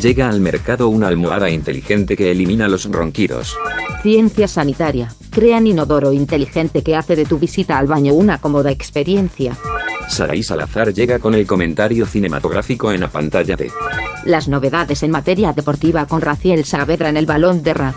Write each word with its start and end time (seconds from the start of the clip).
Llega 0.00 0.28
al 0.28 0.40
mercado 0.40 0.88
una 0.88 1.08
almohada 1.08 1.50
inteligente 1.50 2.16
que 2.16 2.30
elimina 2.30 2.68
los 2.68 2.84
ronquidos. 2.90 3.56
Ciencia 4.02 4.48
sanitaria. 4.48 5.14
Crean 5.30 5.66
inodoro 5.66 6.12
inteligente 6.12 6.82
que 6.82 6.96
hace 6.96 7.16
de 7.16 7.24
tu 7.24 7.38
visita 7.38 7.78
al 7.78 7.86
baño 7.86 8.12
una 8.12 8.38
cómoda 8.38 8.70
experiencia. 8.70 9.56
Saray 10.08 10.42
Salazar 10.42 10.92
llega 10.92 11.18
con 11.18 11.34
el 11.34 11.46
comentario 11.46 12.06
cinematográfico 12.06 12.92
en 12.92 13.00
la 13.00 13.08
pantalla 13.08 13.56
de 13.56 13.70
Las 14.24 14.48
novedades 14.48 15.02
en 15.02 15.10
materia 15.10 15.52
deportiva 15.52 16.06
con 16.06 16.20
Raciel 16.20 16.64
Saavedra 16.64 17.08
en 17.08 17.16
el 17.16 17.26
balón 17.26 17.62
de 17.62 17.74
Raz. 17.74 17.96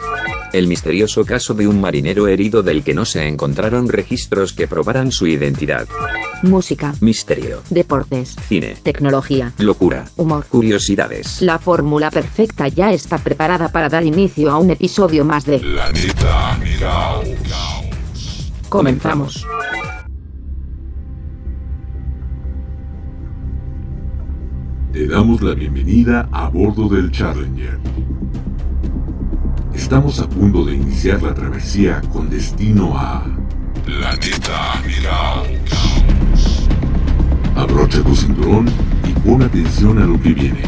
el 0.53 0.67
misterioso 0.67 1.25
caso 1.25 1.53
de 1.53 1.67
un 1.67 1.79
marinero 1.81 2.27
herido 2.27 2.63
del 2.63 2.83
que 2.83 2.93
no 2.93 3.05
se 3.05 3.27
encontraron 3.27 3.89
registros 3.89 4.53
que 4.53 4.67
probaran 4.67 5.11
su 5.11 5.27
identidad. 5.27 5.87
Música. 6.41 6.93
Misterio. 7.01 7.61
Deportes. 7.69 8.35
Cine. 8.47 8.77
Tecnología. 8.81 9.51
Locura. 9.57 10.05
Humor. 10.15 10.45
Curiosidades. 10.49 11.41
La 11.41 11.59
fórmula 11.59 12.09
perfecta 12.11 12.67
ya 12.69 12.93
está 12.93 13.17
preparada 13.17 13.69
para 13.69 13.89
dar 13.89 14.05
inicio 14.05 14.49
a 14.51 14.57
un 14.57 14.71
episodio 14.71 15.25
más 15.25 15.45
de 15.45 15.59
Planeta 15.59 16.57
Caos. 16.79 17.27
Comenzamos. 18.69 19.45
Te 24.97 25.05
damos 25.05 25.43
la 25.43 25.53
bienvenida 25.53 26.27
a 26.31 26.49
bordo 26.49 26.89
del 26.89 27.11
Challenger. 27.11 27.77
Estamos 29.71 30.19
a 30.19 30.27
punto 30.27 30.65
de 30.65 30.73
iniciar 30.73 31.21
la 31.21 31.35
travesía 31.35 32.01
con 32.11 32.31
destino 32.31 32.97
a 32.97 33.23
Planeta 33.85 34.81
Caos. 35.03 36.67
Abrocha 37.55 38.01
tu 38.01 38.15
cinturón 38.15 38.65
y 39.07 39.13
pon 39.19 39.43
atención 39.43 39.99
a 39.99 40.05
lo 40.07 40.19
que 40.19 40.33
viene. 40.33 40.63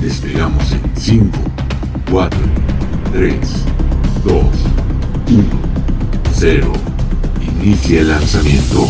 Despegamos 0.00 0.72
en 0.72 0.80
5, 0.96 1.38
4, 2.10 2.40
3, 3.12 3.64
2, 4.24 4.34
1, 4.34 5.44
0. 6.32 6.72
Inicia 7.62 8.00
el 8.00 8.08
lanzamiento. 8.08 8.88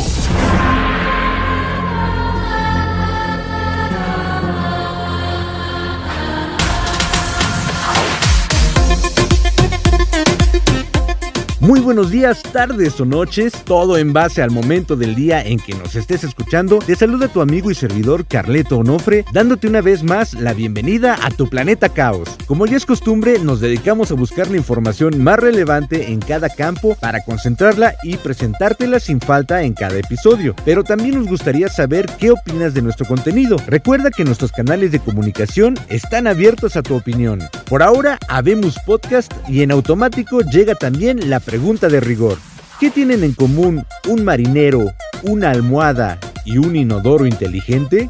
Muy 11.70 11.78
buenos 11.78 12.10
días, 12.10 12.42
tardes 12.42 13.00
o 13.00 13.04
noches, 13.04 13.52
todo 13.64 13.96
en 13.96 14.12
base 14.12 14.42
al 14.42 14.50
momento 14.50 14.96
del 14.96 15.14
día 15.14 15.40
en 15.40 15.60
que 15.60 15.72
nos 15.72 15.94
estés 15.94 16.24
escuchando. 16.24 16.80
Te 16.80 16.96
saluda 16.96 17.28
tu 17.28 17.40
amigo 17.40 17.70
y 17.70 17.76
servidor 17.76 18.26
Carleto 18.26 18.78
Onofre, 18.78 19.24
dándote 19.32 19.68
una 19.68 19.80
vez 19.80 20.02
más 20.02 20.34
la 20.34 20.52
bienvenida 20.52 21.16
a 21.24 21.30
tu 21.30 21.48
planeta 21.48 21.88
caos. 21.88 22.28
Como 22.46 22.66
ya 22.66 22.76
es 22.76 22.84
costumbre, 22.84 23.38
nos 23.38 23.60
dedicamos 23.60 24.10
a 24.10 24.16
buscar 24.16 24.50
la 24.50 24.56
información 24.56 25.22
más 25.22 25.38
relevante 25.38 26.10
en 26.10 26.18
cada 26.18 26.48
campo 26.48 26.96
para 26.96 27.22
concentrarla 27.22 27.94
y 28.02 28.16
presentártela 28.16 28.98
sin 28.98 29.20
falta 29.20 29.62
en 29.62 29.74
cada 29.74 29.96
episodio. 29.96 30.56
Pero 30.64 30.82
también 30.82 31.20
nos 31.20 31.28
gustaría 31.28 31.68
saber 31.68 32.06
qué 32.18 32.32
opinas 32.32 32.74
de 32.74 32.82
nuestro 32.82 33.06
contenido. 33.06 33.58
Recuerda 33.68 34.10
que 34.10 34.24
nuestros 34.24 34.50
canales 34.50 34.90
de 34.90 34.98
comunicación 34.98 35.78
están 35.88 36.26
abiertos 36.26 36.74
a 36.74 36.82
tu 36.82 36.96
opinión. 36.96 37.38
Por 37.66 37.84
ahora, 37.84 38.18
habemos 38.26 38.76
podcast 38.84 39.32
y 39.48 39.62
en 39.62 39.70
automático 39.70 40.40
llega 40.40 40.74
también 40.74 41.30
la 41.30 41.38
pregunta 41.38 41.59
de 41.60 42.00
rigor. 42.00 42.38
¿Qué 42.80 42.90
tienen 42.90 43.22
en 43.22 43.34
común 43.34 43.84
un 44.08 44.24
marinero, 44.24 44.94
una 45.24 45.50
almohada 45.50 46.18
y 46.46 46.56
un 46.56 46.74
inodoro 46.74 47.26
inteligente? 47.26 48.08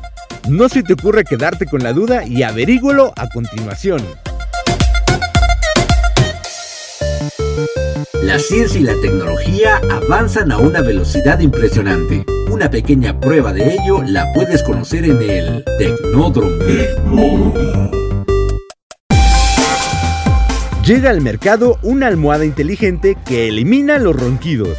No 0.48 0.68
se 0.68 0.84
te 0.84 0.92
ocurre 0.92 1.24
quedarte 1.24 1.66
con 1.66 1.82
la 1.82 1.92
duda 1.92 2.24
y 2.24 2.44
averígualo 2.44 3.12
a 3.16 3.28
continuación. 3.28 4.02
La 8.22 8.38
ciencia 8.38 8.80
y 8.80 8.84
la 8.84 8.94
tecnología 9.02 9.80
avanzan 9.90 10.52
a 10.52 10.58
una 10.58 10.80
velocidad 10.80 11.40
impresionante. 11.40 12.24
Una 12.50 12.70
pequeña 12.70 13.18
prueba 13.18 13.52
de 13.52 13.74
ello 13.74 14.02
la 14.06 14.32
puedes 14.32 14.62
conocer 14.62 15.04
en 15.04 15.20
el 15.22 15.64
Tecnódromo. 15.76 16.54
Llega 20.84 21.10
al 21.10 21.20
mercado 21.20 21.78
una 21.82 22.06
almohada 22.06 22.46
inteligente 22.46 23.16
que 23.26 23.48
elimina 23.48 23.98
los 23.98 24.16
ronquidos. 24.16 24.78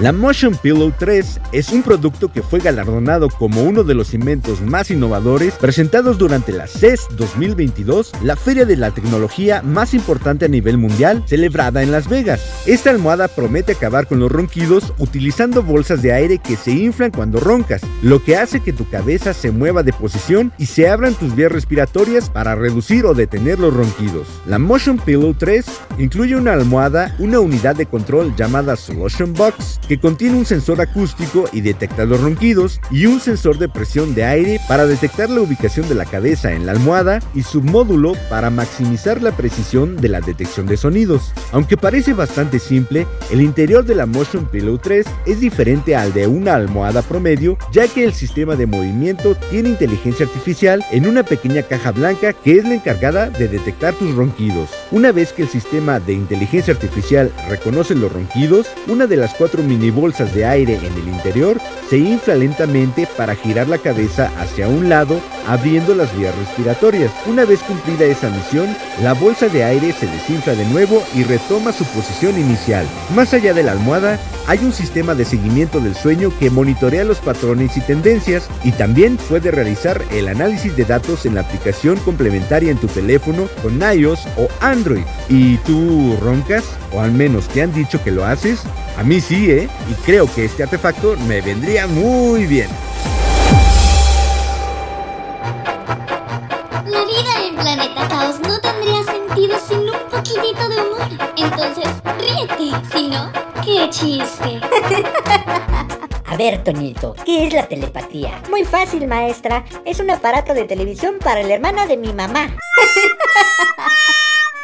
La 0.00 0.10
Motion 0.10 0.56
Pillow 0.56 0.90
3 0.98 1.40
es 1.52 1.70
un 1.70 1.82
producto 1.82 2.32
que 2.32 2.42
fue 2.42 2.60
galardonado 2.60 3.28
como 3.28 3.62
uno 3.62 3.84
de 3.84 3.94
los 3.94 4.14
inventos 4.14 4.62
más 4.62 4.90
innovadores 4.90 5.54
presentados 5.54 6.16
durante 6.16 6.50
la 6.50 6.66
CES 6.66 7.08
2022, 7.18 8.12
la 8.22 8.34
feria 8.34 8.64
de 8.64 8.78
la 8.78 8.90
tecnología 8.90 9.60
más 9.60 9.92
importante 9.92 10.46
a 10.46 10.48
nivel 10.48 10.78
mundial 10.78 11.22
celebrada 11.26 11.82
en 11.82 11.92
Las 11.92 12.08
Vegas. 12.08 12.40
Esta 12.66 12.88
almohada 12.88 13.28
promete 13.28 13.72
acabar 13.72 14.06
con 14.06 14.18
los 14.18 14.32
ronquidos 14.32 14.94
utilizando 14.96 15.62
bolsas 15.62 16.00
de 16.00 16.14
aire 16.14 16.38
que 16.38 16.56
se 16.56 16.70
inflan 16.70 17.10
cuando 17.10 17.38
roncas, 17.38 17.82
lo 18.02 18.24
que 18.24 18.36
hace 18.36 18.60
que 18.60 18.72
tu 18.72 18.88
cabeza 18.88 19.34
se 19.34 19.50
mueva 19.50 19.82
de 19.82 19.92
posición 19.92 20.52
y 20.56 20.66
se 20.66 20.88
abran 20.88 21.14
tus 21.14 21.36
vías 21.36 21.52
respiratorias 21.52 22.30
para 22.30 22.54
reducir 22.54 23.04
o 23.04 23.12
detener 23.12 23.58
los 23.58 23.74
ronquidos. 23.74 24.26
La 24.46 24.58
Motion 24.58 24.96
Pillow 24.96 25.34
3 25.34 25.66
incluye 25.98 26.34
una 26.34 26.54
almohada, 26.54 27.14
una 27.18 27.40
unidad 27.40 27.76
de 27.76 27.84
control 27.84 28.34
llamada 28.36 28.74
Solution 28.74 29.34
Box, 29.34 29.80
que 29.88 29.98
contiene 29.98 30.36
un 30.36 30.46
sensor 30.46 30.80
acústico 30.80 31.48
y 31.52 31.60
detecta 31.60 32.04
los 32.04 32.20
ronquidos, 32.20 32.80
y 32.90 33.06
un 33.06 33.20
sensor 33.20 33.58
de 33.58 33.68
presión 33.68 34.14
de 34.14 34.24
aire 34.24 34.60
para 34.68 34.86
detectar 34.86 35.30
la 35.30 35.40
ubicación 35.40 35.88
de 35.88 35.94
la 35.94 36.04
cabeza 36.04 36.52
en 36.52 36.66
la 36.66 36.72
almohada 36.72 37.20
y 37.34 37.42
submódulo 37.42 38.14
para 38.28 38.50
maximizar 38.50 39.22
la 39.22 39.36
precisión 39.36 39.96
de 39.96 40.08
la 40.08 40.20
detección 40.20 40.66
de 40.66 40.76
sonidos. 40.76 41.32
Aunque 41.52 41.76
parece 41.76 42.12
bastante 42.14 42.58
simple, 42.58 43.06
el 43.30 43.40
interior 43.40 43.84
de 43.84 43.94
la 43.94 44.06
Motion 44.06 44.46
Pillow 44.46 44.78
3 44.78 45.06
es 45.26 45.40
diferente 45.40 45.96
al 45.96 46.12
de 46.12 46.26
una 46.26 46.54
almohada 46.54 47.02
promedio, 47.02 47.58
ya 47.72 47.88
que 47.88 48.04
el 48.04 48.12
sistema 48.12 48.56
de 48.56 48.66
movimiento 48.66 49.34
tiene 49.50 49.70
inteligencia 49.70 50.26
artificial 50.26 50.84
en 50.90 51.06
una 51.06 51.22
pequeña 51.22 51.62
caja 51.62 51.90
blanca 51.92 52.32
que 52.32 52.58
es 52.58 52.64
la 52.64 52.74
encargada 52.74 53.30
de 53.30 53.48
detectar 53.48 53.94
tus 53.94 54.14
ronquidos. 54.14 54.70
Una 54.90 55.12
vez 55.12 55.32
que 55.32 55.42
el 55.42 55.48
sistema 55.48 56.00
de 56.00 56.12
inteligencia 56.12 56.74
artificial 56.74 57.32
reconoce 57.48 57.94
los 57.94 58.12
ronquidos, 58.12 58.66
una 58.88 59.06
de 59.06 59.16
las 59.16 59.34
cuatro 59.34 59.62
mini 59.72 59.90
bolsas 59.90 60.34
de 60.34 60.44
aire 60.44 60.74
en 60.74 60.92
el 60.92 61.08
interior 61.08 61.58
se 61.88 61.98
infla 61.98 62.34
lentamente 62.34 63.06
para 63.16 63.34
girar 63.34 63.68
la 63.68 63.78
cabeza 63.78 64.30
hacia 64.38 64.68
un 64.68 64.88
lado, 64.88 65.20
abriendo 65.46 65.94
las 65.94 66.16
vías 66.16 66.34
respiratorias. 66.38 67.12
Una 67.26 67.44
vez 67.44 67.60
cumplida 67.60 68.04
esa 68.04 68.30
misión, 68.30 68.74
la 69.02 69.12
bolsa 69.12 69.48
de 69.48 69.64
aire 69.64 69.92
se 69.92 70.06
desinfla 70.06 70.54
de 70.54 70.64
nuevo 70.66 71.02
y 71.14 71.22
retoma 71.22 71.72
su 71.72 71.84
posición 71.84 72.38
inicial. 72.38 72.86
Más 73.14 73.34
allá 73.34 73.52
de 73.52 73.62
la 73.62 73.72
almohada, 73.72 74.18
hay 74.46 74.58
un 74.60 74.72
sistema 74.72 75.14
de 75.14 75.24
seguimiento 75.24 75.80
del 75.80 75.94
sueño 75.94 76.32
que 76.38 76.50
monitorea 76.50 77.04
los 77.04 77.18
patrones 77.18 77.76
y 77.76 77.80
tendencias 77.80 78.48
y 78.64 78.72
también 78.72 79.18
puede 79.28 79.50
realizar 79.50 80.02
el 80.10 80.28
análisis 80.28 80.74
de 80.76 80.84
datos 80.84 81.26
en 81.26 81.34
la 81.34 81.42
aplicación 81.42 81.98
complementaria 81.98 82.70
en 82.70 82.78
tu 82.78 82.86
teléfono 82.86 83.48
con 83.62 83.80
iOS 83.82 84.26
o 84.38 84.48
Android. 84.60 85.04
¿Y 85.28 85.58
tú 85.58 86.16
roncas? 86.22 86.64
¿O 86.92 87.00
al 87.00 87.12
menos 87.12 87.48
te 87.48 87.62
han 87.62 87.74
dicho 87.74 88.02
que 88.02 88.10
lo 88.10 88.24
haces? 88.24 88.60
A 88.96 89.02
mí 89.04 89.20
sí, 89.20 89.50
¿eh? 89.50 89.61
Y 89.90 89.94
creo 90.04 90.32
que 90.32 90.44
este 90.44 90.62
artefacto 90.62 91.16
me 91.28 91.40
vendría 91.40 91.86
muy 91.86 92.46
bien. 92.46 92.68
La 96.86 97.04
vida 97.04 97.46
en 97.46 97.54
Planeta 97.56 98.08
Caos 98.08 98.40
no 98.40 98.60
tendría 98.60 99.02
sentido 99.04 99.58
sin 99.68 99.80
un 99.80 100.10
poquitito 100.10 100.68
de 100.68 100.76
humor. 100.80 101.08
Entonces, 101.36 101.88
ríete. 102.18 102.76
Si 102.92 103.08
no, 103.08 103.32
qué 103.64 103.88
chiste. 103.90 104.60
A 106.32 106.36
ver, 106.38 106.64
Toñito, 106.64 107.14
¿qué 107.26 107.46
es 107.46 107.52
la 107.52 107.68
telepatía? 107.68 108.40
Muy 108.48 108.64
fácil, 108.64 109.06
maestra. 109.06 109.66
Es 109.84 110.00
un 110.00 110.10
aparato 110.10 110.54
de 110.54 110.64
televisión 110.64 111.16
para 111.22 111.42
el 111.42 111.50
hermano 111.50 111.86
de 111.86 111.98
mi 111.98 112.14
mamá. 112.14 112.56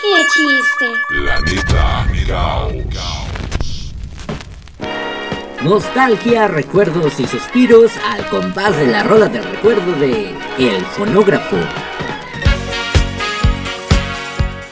Qué 0.01 0.27
chiste. 0.33 0.87
Planeta 1.09 2.07
Caos. 2.27 3.38
Nostalgia, 5.65 6.47
recuerdos 6.47 7.19
y 7.19 7.27
suspiros 7.27 7.91
al 8.05 8.25
compás 8.29 8.77
de 8.79 8.87
la 8.87 9.03
rola 9.03 9.29
del 9.29 9.43
recuerdo 9.43 9.93
de 9.99 10.31
El 10.57 10.85
Fonógrafo. 10.85 11.57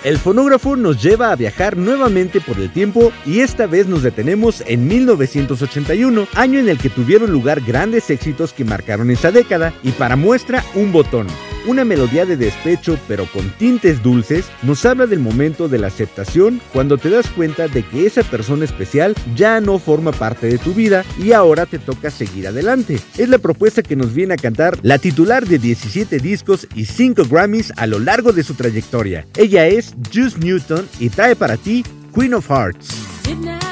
El 0.04 0.18
fonógrafo 0.18 0.76
nos 0.76 1.02
lleva 1.02 1.32
a 1.32 1.36
viajar 1.36 1.76
nuevamente 1.76 2.40
por 2.40 2.60
el 2.60 2.70
tiempo 2.70 3.10
y 3.24 3.40
esta 3.40 3.66
vez 3.66 3.88
nos 3.88 4.04
detenemos 4.04 4.62
en 4.64 4.86
1981, 4.86 6.28
año 6.34 6.60
en 6.60 6.68
el 6.68 6.78
que 6.78 6.88
tuvieron 6.88 7.32
lugar 7.32 7.60
grandes 7.62 8.08
éxitos 8.08 8.52
que 8.52 8.64
marcaron 8.64 9.10
esa 9.10 9.32
década 9.32 9.74
y 9.82 9.90
para 9.90 10.14
muestra 10.14 10.62
un 10.76 10.92
botón. 10.92 11.26
Una 11.66 11.84
melodía 11.84 12.24
de 12.24 12.36
despecho 12.36 12.98
pero 13.08 13.26
con 13.26 13.50
tintes 13.58 14.02
dulces 14.02 14.46
nos 14.62 14.84
habla 14.86 15.06
del 15.06 15.18
momento 15.18 15.68
de 15.68 15.78
la 15.78 15.88
aceptación 15.88 16.60
cuando 16.72 16.96
te 16.96 17.10
das 17.10 17.28
cuenta 17.28 17.68
de 17.68 17.82
que 17.82 18.06
esa 18.06 18.22
persona 18.22 18.64
especial 18.64 19.14
ya 19.34 19.60
no 19.60 19.78
forma 19.78 20.12
parte 20.12 20.46
de 20.46 20.58
tu 20.58 20.74
vida 20.74 21.04
y 21.18 21.32
ahora 21.32 21.66
te 21.66 21.78
toca 21.78 22.10
seguir 22.10 22.46
adelante. 22.46 22.98
Es 23.18 23.28
la 23.28 23.38
propuesta 23.38 23.82
que 23.82 23.96
nos 23.96 24.14
viene 24.14 24.34
a 24.34 24.38
cantar 24.38 24.78
la 24.82 24.98
titular 24.98 25.46
de 25.46 25.58
17 25.58 26.18
discos 26.18 26.68
y 26.74 26.84
5 26.84 27.24
Grammys 27.28 27.72
a 27.76 27.86
lo 27.86 27.98
largo 27.98 28.32
de 28.32 28.44
su 28.44 28.54
trayectoria. 28.54 29.26
Ella 29.36 29.66
es 29.66 29.94
Juice 30.12 30.38
Newton 30.38 30.88
y 31.00 31.10
trae 31.10 31.34
para 31.34 31.56
ti 31.56 31.84
Queen 32.14 32.34
of 32.34 32.48
Hearts. 32.48 33.65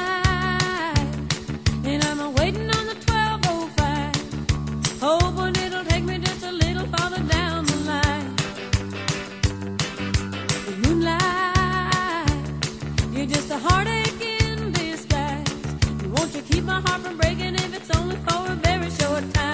time. 19.33 19.54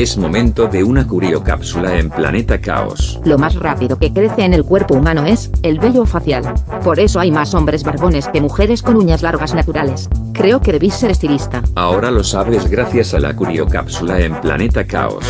Es 0.00 0.16
momento 0.16 0.66
de 0.66 0.82
una 0.82 1.06
curiocápsula 1.06 1.98
en 1.98 2.08
Planeta 2.08 2.58
Caos. 2.58 3.20
Lo 3.22 3.36
más 3.36 3.54
rápido 3.54 3.98
que 3.98 4.10
crece 4.10 4.46
en 4.46 4.54
el 4.54 4.64
cuerpo 4.64 4.94
humano 4.94 5.26
es 5.26 5.50
el 5.62 5.78
vello 5.78 6.06
facial. 6.06 6.54
Por 6.82 6.98
eso 6.98 7.20
hay 7.20 7.30
más 7.30 7.52
hombres 7.52 7.84
barbones 7.84 8.26
que 8.28 8.40
mujeres 8.40 8.80
con 8.80 8.96
uñas 8.96 9.20
largas 9.20 9.52
naturales. 9.52 10.08
Creo 10.32 10.62
que 10.62 10.72
debís 10.72 10.94
ser 10.94 11.10
estilista. 11.10 11.62
Ahora 11.74 12.10
lo 12.10 12.24
sabes 12.24 12.70
gracias 12.70 13.12
a 13.12 13.20
la 13.20 13.36
curiocápsula 13.36 14.20
en 14.20 14.40
Planeta 14.40 14.86
Caos. 14.86 15.26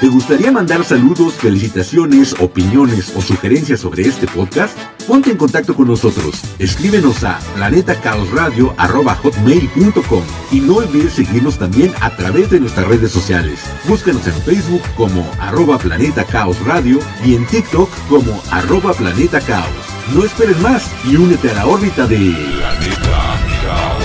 ¿Te 0.00 0.08
gustaría 0.08 0.50
mandar 0.52 0.84
saludos, 0.84 1.34
felicitaciones, 1.34 2.34
opiniones 2.38 3.12
o 3.16 3.22
sugerencias 3.22 3.80
sobre 3.80 4.02
este 4.02 4.26
podcast? 4.26 4.78
Ponte 5.08 5.30
en 5.30 5.38
contacto 5.38 5.74
con 5.74 5.88
nosotros. 5.88 6.42
Escríbenos 6.58 7.24
a 7.24 7.38
planetacaosradio.com 7.54 10.22
y 10.52 10.60
no 10.60 10.74
olvides 10.76 11.14
seguirnos 11.14 11.58
también 11.58 11.94
a 12.02 12.14
través 12.14 12.50
de 12.50 12.60
nuestras 12.60 12.86
redes 12.86 13.10
sociales. 13.10 13.60
Búscanos 13.88 14.26
en 14.26 14.34
Facebook 14.42 14.82
como 14.98 15.26
arroba 15.40 15.78
Planeta 15.78 16.24
Caos 16.24 16.62
Radio 16.66 16.98
y 17.24 17.34
en 17.34 17.46
TikTok 17.46 17.88
como 18.10 18.38
arroba 18.50 18.92
Planeta 18.92 19.40
Caos. 19.40 19.70
No 20.14 20.24
esperes 20.24 20.60
más 20.60 20.92
y 21.06 21.16
únete 21.16 21.50
a 21.52 21.54
la 21.54 21.66
órbita 21.66 22.06
de 22.06 22.18
Planeta 22.18 23.40
Caos. 23.64 24.04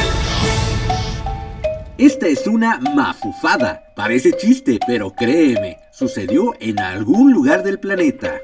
Esta 1.97 2.27
es 2.27 2.47
una 2.47 2.79
mafufada. 2.79 3.83
Parece 3.95 4.31
chiste, 4.31 4.79
pero 4.87 5.13
créeme, 5.13 5.80
sucedió 5.91 6.53
en 6.59 6.79
algún 6.79 7.33
lugar 7.33 7.63
del 7.63 7.79
planeta. 7.79 8.41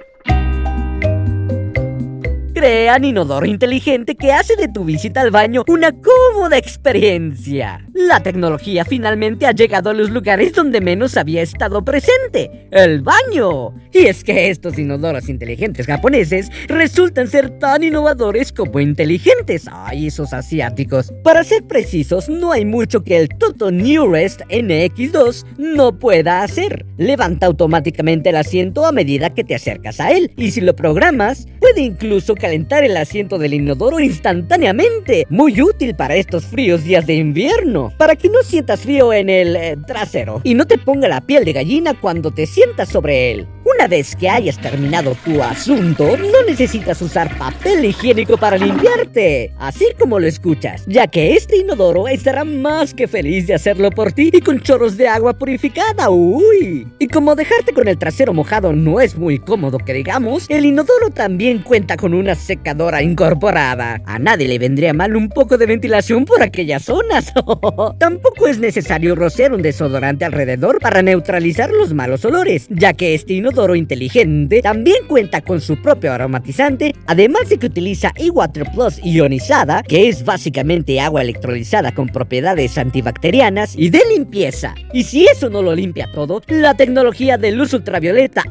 Crean 2.58 3.06
inodoro 3.06 3.46
inteligente 3.46 4.16
que 4.16 4.34
hace 4.34 4.56
de 4.56 4.68
tu 4.68 4.84
visita 4.84 5.22
al 5.22 5.30
baño 5.30 5.64
una 5.68 5.92
cómoda 5.92 6.58
experiencia. 6.58 7.86
La 7.94 8.24
tecnología 8.24 8.84
finalmente 8.84 9.46
ha 9.46 9.52
llegado 9.52 9.92
a 9.92 9.94
los 9.94 10.10
lugares 10.10 10.54
donde 10.54 10.82
menos 10.82 11.18
había 11.18 11.44
estado 11.44 11.86
presente, 11.86 12.68
el 12.72 13.04
baño. 13.04 13.76
Y 13.94 14.08
es 14.08 14.24
que 14.24 14.50
estos 14.50 14.78
inodoros 14.80 15.30
inteligentes 15.30 15.86
japoneses 15.86 16.50
resultan 16.68 17.28
ser 17.28 17.60
tan 17.60 17.84
innovadores 17.84 18.52
como 18.52 18.80
inteligentes. 18.80 19.66
Ay, 19.72 20.08
esos 20.08 20.34
asiáticos. 20.34 21.14
Para 21.24 21.44
ser 21.44 21.64
precisos, 21.64 22.28
no 22.28 22.52
hay 22.52 22.66
mucho 22.66 23.04
que 23.04 23.18
el 23.18 23.30
Toto 23.30 23.70
Newrest 23.70 24.42
NX2 24.50 25.46
no 25.58 25.98
pueda 25.98 26.42
hacer. 26.42 26.86
Levanta 26.98 27.46
automáticamente 27.46 28.30
el 28.30 28.38
asiento 28.38 28.86
a 28.86 28.92
medida 28.92 29.34
que 29.34 29.44
te 29.44 29.56
acercas 29.56 30.00
a 30.00 30.12
él. 30.12 30.32
Y 30.38 30.52
si 30.52 30.62
lo 30.62 30.76
programas, 30.76 31.48
puede 31.60 31.82
incluso 31.82 32.36
calentar 32.48 32.86
el 32.86 32.96
asiento 32.96 33.38
del 33.38 33.56
inodoro 33.56 34.00
instantáneamente. 34.00 35.28
Muy 35.30 35.62
útil 35.62 35.94
para 35.96 36.16
estos 36.16 36.46
fríos 36.46 36.86
días 36.86 37.06
de 37.06 37.16
invierno. 37.16 37.92
Para 37.98 38.16
que 38.16 38.30
no 38.30 38.42
sientas 38.42 38.80
frío 38.80 39.12
en 39.12 39.30
el 39.30 39.58
eh, 39.58 39.78
trasero 39.86 40.40
y 40.46 40.54
no 40.54 40.66
te 40.66 40.78
ponga 40.78 41.10
la 41.10 41.20
piel 41.20 41.44
de 41.44 41.52
gallina 41.52 41.94
cuando 41.94 42.32
te 42.32 42.46
sientas 42.46 42.88
sobre 42.88 43.32
él. 43.32 43.48
Una 43.76 43.86
vez 43.88 44.16
que 44.16 44.30
hayas 44.30 44.58
terminado 44.58 45.14
tu 45.26 45.44
asunto, 45.44 46.16
no 46.16 46.44
necesitas 46.48 47.02
usar 47.02 47.38
papel 47.38 47.84
higiénico 47.84 48.38
para 48.38 48.58
limpiarte, 48.58 49.52
así 49.60 49.88
como 50.00 50.20
lo 50.20 50.26
escuchas, 50.26 50.86
ya 50.88 51.08
que 51.08 51.34
este 51.34 51.58
inodoro 51.58 52.08
estará 52.08 52.46
más 52.46 52.94
que 52.94 53.10
feliz 53.10 53.46
de 53.46 53.56
hacerlo 53.56 53.90
por 53.92 54.14
ti 54.14 54.30
y 54.32 54.40
con 54.40 54.62
chorros 54.62 54.96
de 54.96 55.10
agua 55.10 55.34
purificada. 55.34 56.10
Uy. 56.10 56.88
Y 56.98 57.08
como 57.10 57.36
dejarte 57.36 57.74
con 57.74 57.90
el 57.90 57.98
trasero 57.98 58.34
mojado 58.34 58.72
no 58.72 59.02
es 59.02 59.18
muy 59.18 59.38
cómodo 59.38 59.80
que 59.80 59.94
digamos, 59.94 60.46
el 60.48 60.66
inodoro 60.66 61.10
también 61.10 61.60
cuenta 61.60 61.98
con 61.98 62.14
una 62.14 62.36
secadora 62.36 63.04
incorporada. 63.04 64.02
A 64.06 64.18
nadie 64.18 64.48
le 64.48 64.60
vendría 64.60 64.94
mal 64.94 65.14
un 65.18 65.28
poco 65.28 65.58
de 65.58 65.66
ventilación 65.66 66.24
por 66.24 66.42
aquellas 66.42 66.84
zonas. 66.84 67.34
Tampoco 68.00 68.48
es 68.48 68.60
necesario 68.60 69.14
rociar 69.16 69.52
un 69.52 69.62
desodorante 69.62 70.24
alrededor 70.24 70.80
para 70.80 71.02
neutralizar 71.02 71.70
los 71.70 71.94
malos 71.94 72.24
olores, 72.24 72.68
ya 72.70 72.94
que 72.94 73.14
este 73.14 73.34
inodoro 73.34 73.57
inteligente 73.76 74.62
también 74.62 75.08
cuenta 75.08 75.42
con 75.42 75.62
su 75.62 75.82
propio 75.82 76.14
aromatizante, 76.14 76.94
además 77.08 77.50
de 77.50 77.58
que 77.58 77.66
utiliza 77.68 78.14
e-Water 78.16 78.66
Plus 78.74 79.00
ionizada, 79.04 79.82
que 79.84 80.10
es 80.10 80.24
básicamente 80.24 81.00
agua 81.00 81.22
electrolizada 81.22 81.92
con 81.92 82.08
propiedades 82.08 82.78
antibacterianas 82.78 83.76
y 83.76 83.90
de 83.90 84.02
limpieza. 84.14 84.76
Y 84.94 85.04
si 85.04 85.26
eso 85.26 85.50
no 85.50 85.62
lo 85.62 85.74
limpia 85.74 86.10
todo, 86.14 86.42
la 86.48 86.76
tecnología 86.76 87.38
de 87.38 87.52
luz 87.52 87.74
ultravioleta 87.74 88.44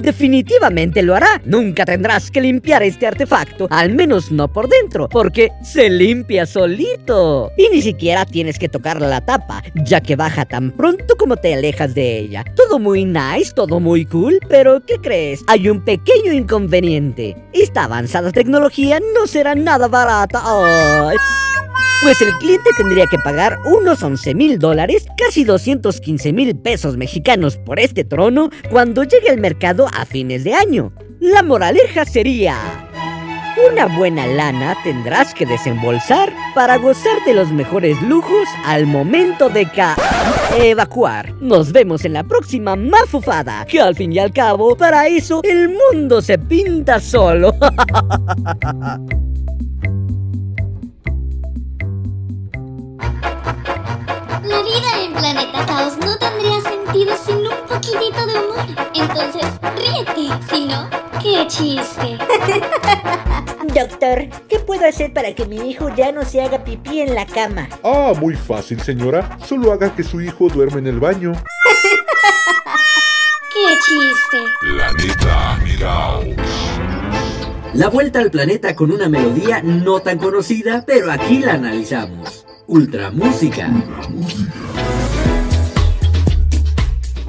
Definitivamente 0.00 1.02
lo 1.02 1.14
hará. 1.14 1.40
Nunca 1.44 1.84
tendrás 1.84 2.30
que 2.30 2.40
limpiar 2.40 2.82
este 2.82 3.06
artefacto, 3.06 3.66
al 3.70 3.94
menos 3.94 4.30
no 4.30 4.52
por 4.52 4.68
dentro, 4.68 5.08
porque 5.08 5.50
se 5.62 5.88
limpia 5.88 6.46
solito. 6.46 7.50
Y 7.56 7.68
ni 7.70 7.82
siquiera 7.82 8.26
tienes 8.26 8.58
que 8.58 8.68
tocar 8.68 9.00
la 9.00 9.20
tapa, 9.20 9.62
ya 9.74 10.00
que 10.00 10.16
baja 10.16 10.44
tan 10.44 10.70
pronto 10.72 11.16
como 11.16 11.36
te 11.36 11.54
alejas 11.54 11.94
de 11.94 12.18
ella. 12.18 12.44
Todo 12.54 12.78
muy 12.78 13.04
nice, 13.04 13.52
todo 13.54 13.80
muy 13.80 14.04
cool, 14.04 14.38
pero 14.48 14.80
¿qué 14.84 14.96
crees? 14.96 15.42
Hay 15.46 15.68
un 15.68 15.84
pequeño 15.84 16.32
inconveniente. 16.32 17.36
Esta 17.52 17.84
avanzada 17.84 18.32
tecnología 18.32 19.00
no 19.14 19.26
será 19.26 19.54
nada 19.54 19.88
barata. 19.88 20.42
Pues 22.02 22.20
el 22.20 22.32
cliente 22.34 22.70
tendría 22.76 23.06
que 23.06 23.18
pagar 23.18 23.58
unos 23.64 24.02
11 24.02 24.34
mil 24.34 24.58
dólares, 24.58 25.06
casi 25.16 25.44
215 25.44 26.32
mil 26.32 26.56
pesos 26.56 26.96
mexicanos 26.96 27.56
por 27.56 27.80
este 27.80 28.04
trono 28.04 28.50
cuando 28.70 29.02
llegue 29.02 29.30
al 29.30 29.38
mercado 29.38 29.88
a 29.92 30.04
fines 30.04 30.44
de 30.44 30.54
año. 30.54 30.92
La 31.20 31.42
moraleja 31.42 32.04
sería... 32.04 32.56
Una 33.72 33.86
buena 33.86 34.26
lana 34.26 34.76
tendrás 34.84 35.32
que 35.32 35.46
desembolsar 35.46 36.30
para 36.54 36.76
gozar 36.76 37.24
de 37.24 37.32
los 37.32 37.50
mejores 37.50 38.00
lujos 38.02 38.46
al 38.66 38.86
momento 38.86 39.48
de 39.48 39.64
ca 39.64 39.96
evacuar. 40.58 41.32
Nos 41.40 41.72
vemos 41.72 42.04
en 42.04 42.12
la 42.12 42.22
próxima 42.22 42.76
mafufada, 42.76 43.64
que 43.64 43.80
al 43.80 43.96
fin 43.96 44.12
y 44.12 44.18
al 44.18 44.32
cabo, 44.32 44.76
para 44.76 45.06
eso 45.06 45.40
el 45.42 45.70
mundo 45.70 46.20
se 46.20 46.38
pinta 46.38 47.00
solo. 47.00 47.54
Planeta 55.16 55.64
Caos 55.66 55.96
no 55.98 56.16
tendría 56.18 56.60
sentido 56.60 57.16
sin 57.16 57.36
un 57.38 57.66
poquitito 57.66 58.26
de 58.26 58.34
humor. 58.38 58.66
Entonces, 58.94 59.44
ríete. 59.74 60.28
Si 60.50 60.66
no, 60.66 60.90
qué 61.22 61.46
chiste. 61.46 62.18
Doctor, 63.74 64.28
¿qué 64.48 64.58
puedo 64.58 64.86
hacer 64.86 65.12
para 65.12 65.34
que 65.34 65.46
mi 65.46 65.70
hijo 65.70 65.88
ya 65.94 66.12
no 66.12 66.24
se 66.24 66.42
haga 66.42 66.64
pipí 66.64 67.00
en 67.00 67.14
la 67.14 67.26
cama? 67.26 67.68
Ah, 67.82 68.12
muy 68.18 68.34
fácil, 68.34 68.80
señora. 68.80 69.38
Solo 69.46 69.72
haga 69.72 69.94
que 69.94 70.02
su 70.04 70.20
hijo 70.20 70.48
duerme 70.48 70.80
en 70.80 70.86
el 70.86 71.00
baño. 71.00 71.32
Qué 73.52 73.74
chiste. 73.86 74.44
Planeta 74.60 75.58
Miraos. 75.64 76.26
La 77.72 77.88
vuelta 77.88 78.18
al 78.20 78.30
planeta 78.30 78.74
con 78.74 78.92
una 78.92 79.08
melodía 79.08 79.62
no 79.62 80.00
tan 80.00 80.18
conocida, 80.18 80.84
pero 80.86 81.10
aquí 81.10 81.38
la 81.38 81.54
analizamos. 81.54 82.46
Ultra 82.66 83.10
Música. 83.10 83.70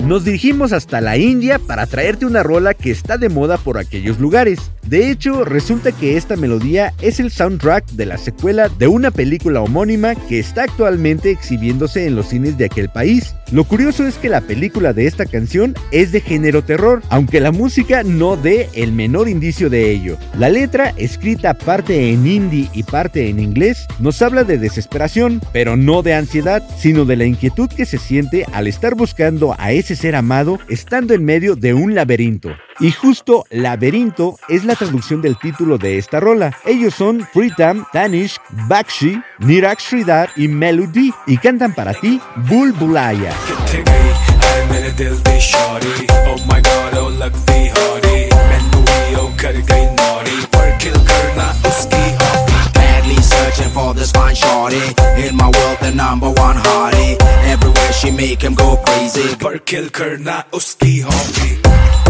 Nos 0.03 0.23
dirigimos 0.23 0.73
hasta 0.73 1.01
la 1.01 1.17
India 1.17 1.59
para 1.59 1.85
traerte 1.85 2.25
una 2.25 2.43
rola 2.43 2.73
que 2.73 2.91
está 2.91 3.17
de 3.17 3.29
moda 3.29 3.57
por 3.57 3.77
aquellos 3.77 4.19
lugares. 4.19 4.71
De 4.87 5.11
hecho, 5.11 5.43
resulta 5.43 5.91
que 5.91 6.15
esta 6.15 6.37
melodía 6.37 6.93
es 7.01 7.19
el 7.19 7.29
soundtrack 7.29 7.85
de 7.91 8.05
la 8.05 8.17
secuela 8.17 8.69
de 8.69 8.87
una 8.87 9.11
película 9.11 9.59
homónima 9.59 10.15
que 10.15 10.39
está 10.39 10.63
actualmente 10.63 11.29
exhibiéndose 11.29 12.05
en 12.05 12.15
los 12.15 12.29
cines 12.29 12.57
de 12.57 12.65
aquel 12.65 12.87
país. 12.87 13.35
Lo 13.51 13.65
curioso 13.65 14.07
es 14.07 14.15
que 14.15 14.29
la 14.29 14.39
película 14.39 14.93
de 14.93 15.05
esta 15.05 15.25
canción 15.25 15.75
es 15.91 16.13
de 16.13 16.21
género 16.21 16.63
terror, 16.63 17.01
aunque 17.09 17.41
la 17.41 17.51
música 17.51 18.03
no 18.03 18.37
dé 18.37 18.69
el 18.73 18.93
menor 18.93 19.27
indicio 19.27 19.69
de 19.69 19.91
ello. 19.91 20.17
La 20.37 20.47
letra, 20.47 20.93
escrita 20.95 21.53
parte 21.53 22.09
en 22.09 22.25
hindi 22.25 22.69
y 22.73 22.83
parte 22.83 23.27
en 23.27 23.41
inglés, 23.41 23.87
nos 23.99 24.21
habla 24.21 24.45
de 24.45 24.57
desesperación, 24.57 25.41
pero 25.51 25.75
no 25.75 26.01
de 26.01 26.13
ansiedad, 26.13 26.63
sino 26.77 27.03
de 27.03 27.17
la 27.17 27.25
inquietud 27.25 27.67
que 27.67 27.85
se 27.85 27.97
siente 27.97 28.45
al 28.53 28.67
estar 28.67 28.95
buscando 28.95 29.53
a 29.59 29.73
ese 29.73 29.97
ser 29.97 30.15
amado 30.15 30.59
estando 30.69 31.13
en 31.13 31.25
medio 31.25 31.57
de 31.57 31.73
un 31.73 31.93
laberinto. 31.93 32.51
Y 32.79 32.91
justo 32.91 33.45
laberinto 33.49 34.37
es 34.47 34.63
la 34.63 34.75
traducción 34.75 35.21
del 35.21 35.37
título 35.37 35.77
de 35.77 35.97
esta 35.97 36.19
rola. 36.19 36.55
Ellos 36.65 36.93
son 36.93 37.27
Pritam, 37.33 37.85
Tanish, 37.91 38.37
Bakshi, 38.67 39.21
Nirak 39.39 39.79
Sridhar 39.79 40.29
y 40.35 40.47
Melody 40.47 41.11
y 41.25 41.37
cantan 41.37 41.73
para 41.73 41.93
ti 41.93 42.21
Bulbulaya. 42.49 43.33
searching 53.37 53.69
for 53.73 53.93
this 53.93 54.11
fine 54.11 54.35
shorty 54.35 54.81
In 55.17 55.35
my 55.35 55.45
world 55.45 55.77
the 55.81 55.91
number 55.93 56.27
one 56.27 56.57
hottie 56.57 57.17
Everywhere 57.45 57.93
she 57.93 58.11
make 58.11 58.41
him 58.41 58.55
go 58.55 58.77
crazy 58.77 59.35
But 59.39 59.65
kill 59.65 59.89
karna 59.89 60.45
uski 60.51 61.01
hobby 61.03 62.06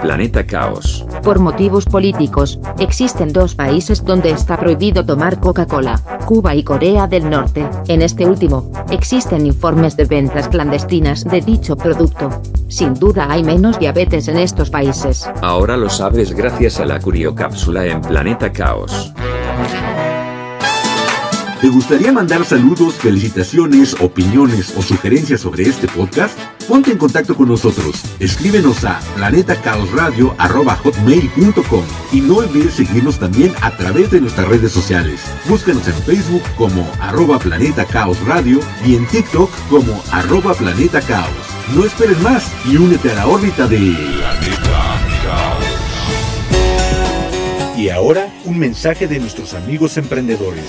Planeta 0.00 0.44
Caos. 0.44 1.04
Por 1.22 1.38
motivos 1.38 1.84
políticos, 1.84 2.58
existen 2.78 3.32
dos 3.32 3.54
países 3.54 4.04
donde 4.04 4.30
está 4.30 4.56
prohibido 4.56 5.04
tomar 5.04 5.40
Coca-Cola, 5.40 6.00
Cuba 6.24 6.54
y 6.54 6.62
Corea 6.62 7.06
del 7.06 7.28
Norte. 7.28 7.68
En 7.88 8.02
este 8.02 8.26
último, 8.26 8.70
existen 8.90 9.46
informes 9.46 9.96
de 9.96 10.04
ventas 10.04 10.48
clandestinas 10.48 11.24
de 11.24 11.40
dicho 11.40 11.76
producto. 11.76 12.30
Sin 12.68 12.94
duda 12.94 13.26
hay 13.30 13.42
menos 13.42 13.78
diabetes 13.78 14.28
en 14.28 14.38
estos 14.38 14.70
países. 14.70 15.28
Ahora 15.42 15.76
lo 15.76 15.90
sabes 15.90 16.32
gracias 16.32 16.80
a 16.80 16.84
la 16.84 17.00
curiocápsula 17.00 17.86
en 17.86 18.00
Planeta 18.00 18.52
Caos. 18.52 19.12
¿Te 21.60 21.68
gustaría 21.68 22.12
mandar 22.12 22.44
saludos, 22.44 22.94
felicitaciones, 22.94 23.96
opiniones 24.00 24.72
o 24.76 24.82
sugerencias 24.82 25.40
sobre 25.40 25.64
este 25.64 25.88
podcast? 25.88 26.38
Ponte 26.68 26.92
en 26.92 26.98
contacto 26.98 27.34
con 27.34 27.48
nosotros. 27.48 28.04
Escríbenos 28.20 28.84
a 28.84 29.00
planetacaosradio.com 29.16 31.84
y 32.12 32.20
no 32.20 32.36
olvides 32.36 32.74
seguirnos 32.74 33.18
también 33.18 33.52
a 33.60 33.76
través 33.76 34.12
de 34.12 34.20
nuestras 34.20 34.46
redes 34.46 34.70
sociales. 34.70 35.20
Búscanos 35.48 35.88
en 35.88 35.94
Facebook 35.94 36.42
como 36.56 36.88
arroba 37.00 37.40
Planeta 37.40 37.84
Caos 37.84 38.24
Radio 38.24 38.60
y 38.86 38.94
en 38.94 39.04
TikTok 39.08 39.50
como 39.68 40.00
arroba 40.12 40.54
Planeta 40.54 41.00
Caos. 41.00 41.32
No 41.74 41.84
esperes 41.84 42.20
más 42.20 42.52
y 42.66 42.76
únete 42.76 43.10
a 43.10 43.14
la 43.14 43.26
órbita 43.26 43.66
de 43.66 43.78
Planeta 43.78 45.00
Caos. 45.24 45.64
Y 47.76 47.88
ahora, 47.88 48.32
un 48.44 48.60
mensaje 48.60 49.08
de 49.08 49.18
nuestros 49.18 49.54
amigos 49.54 49.96
emprendedores. 49.96 50.62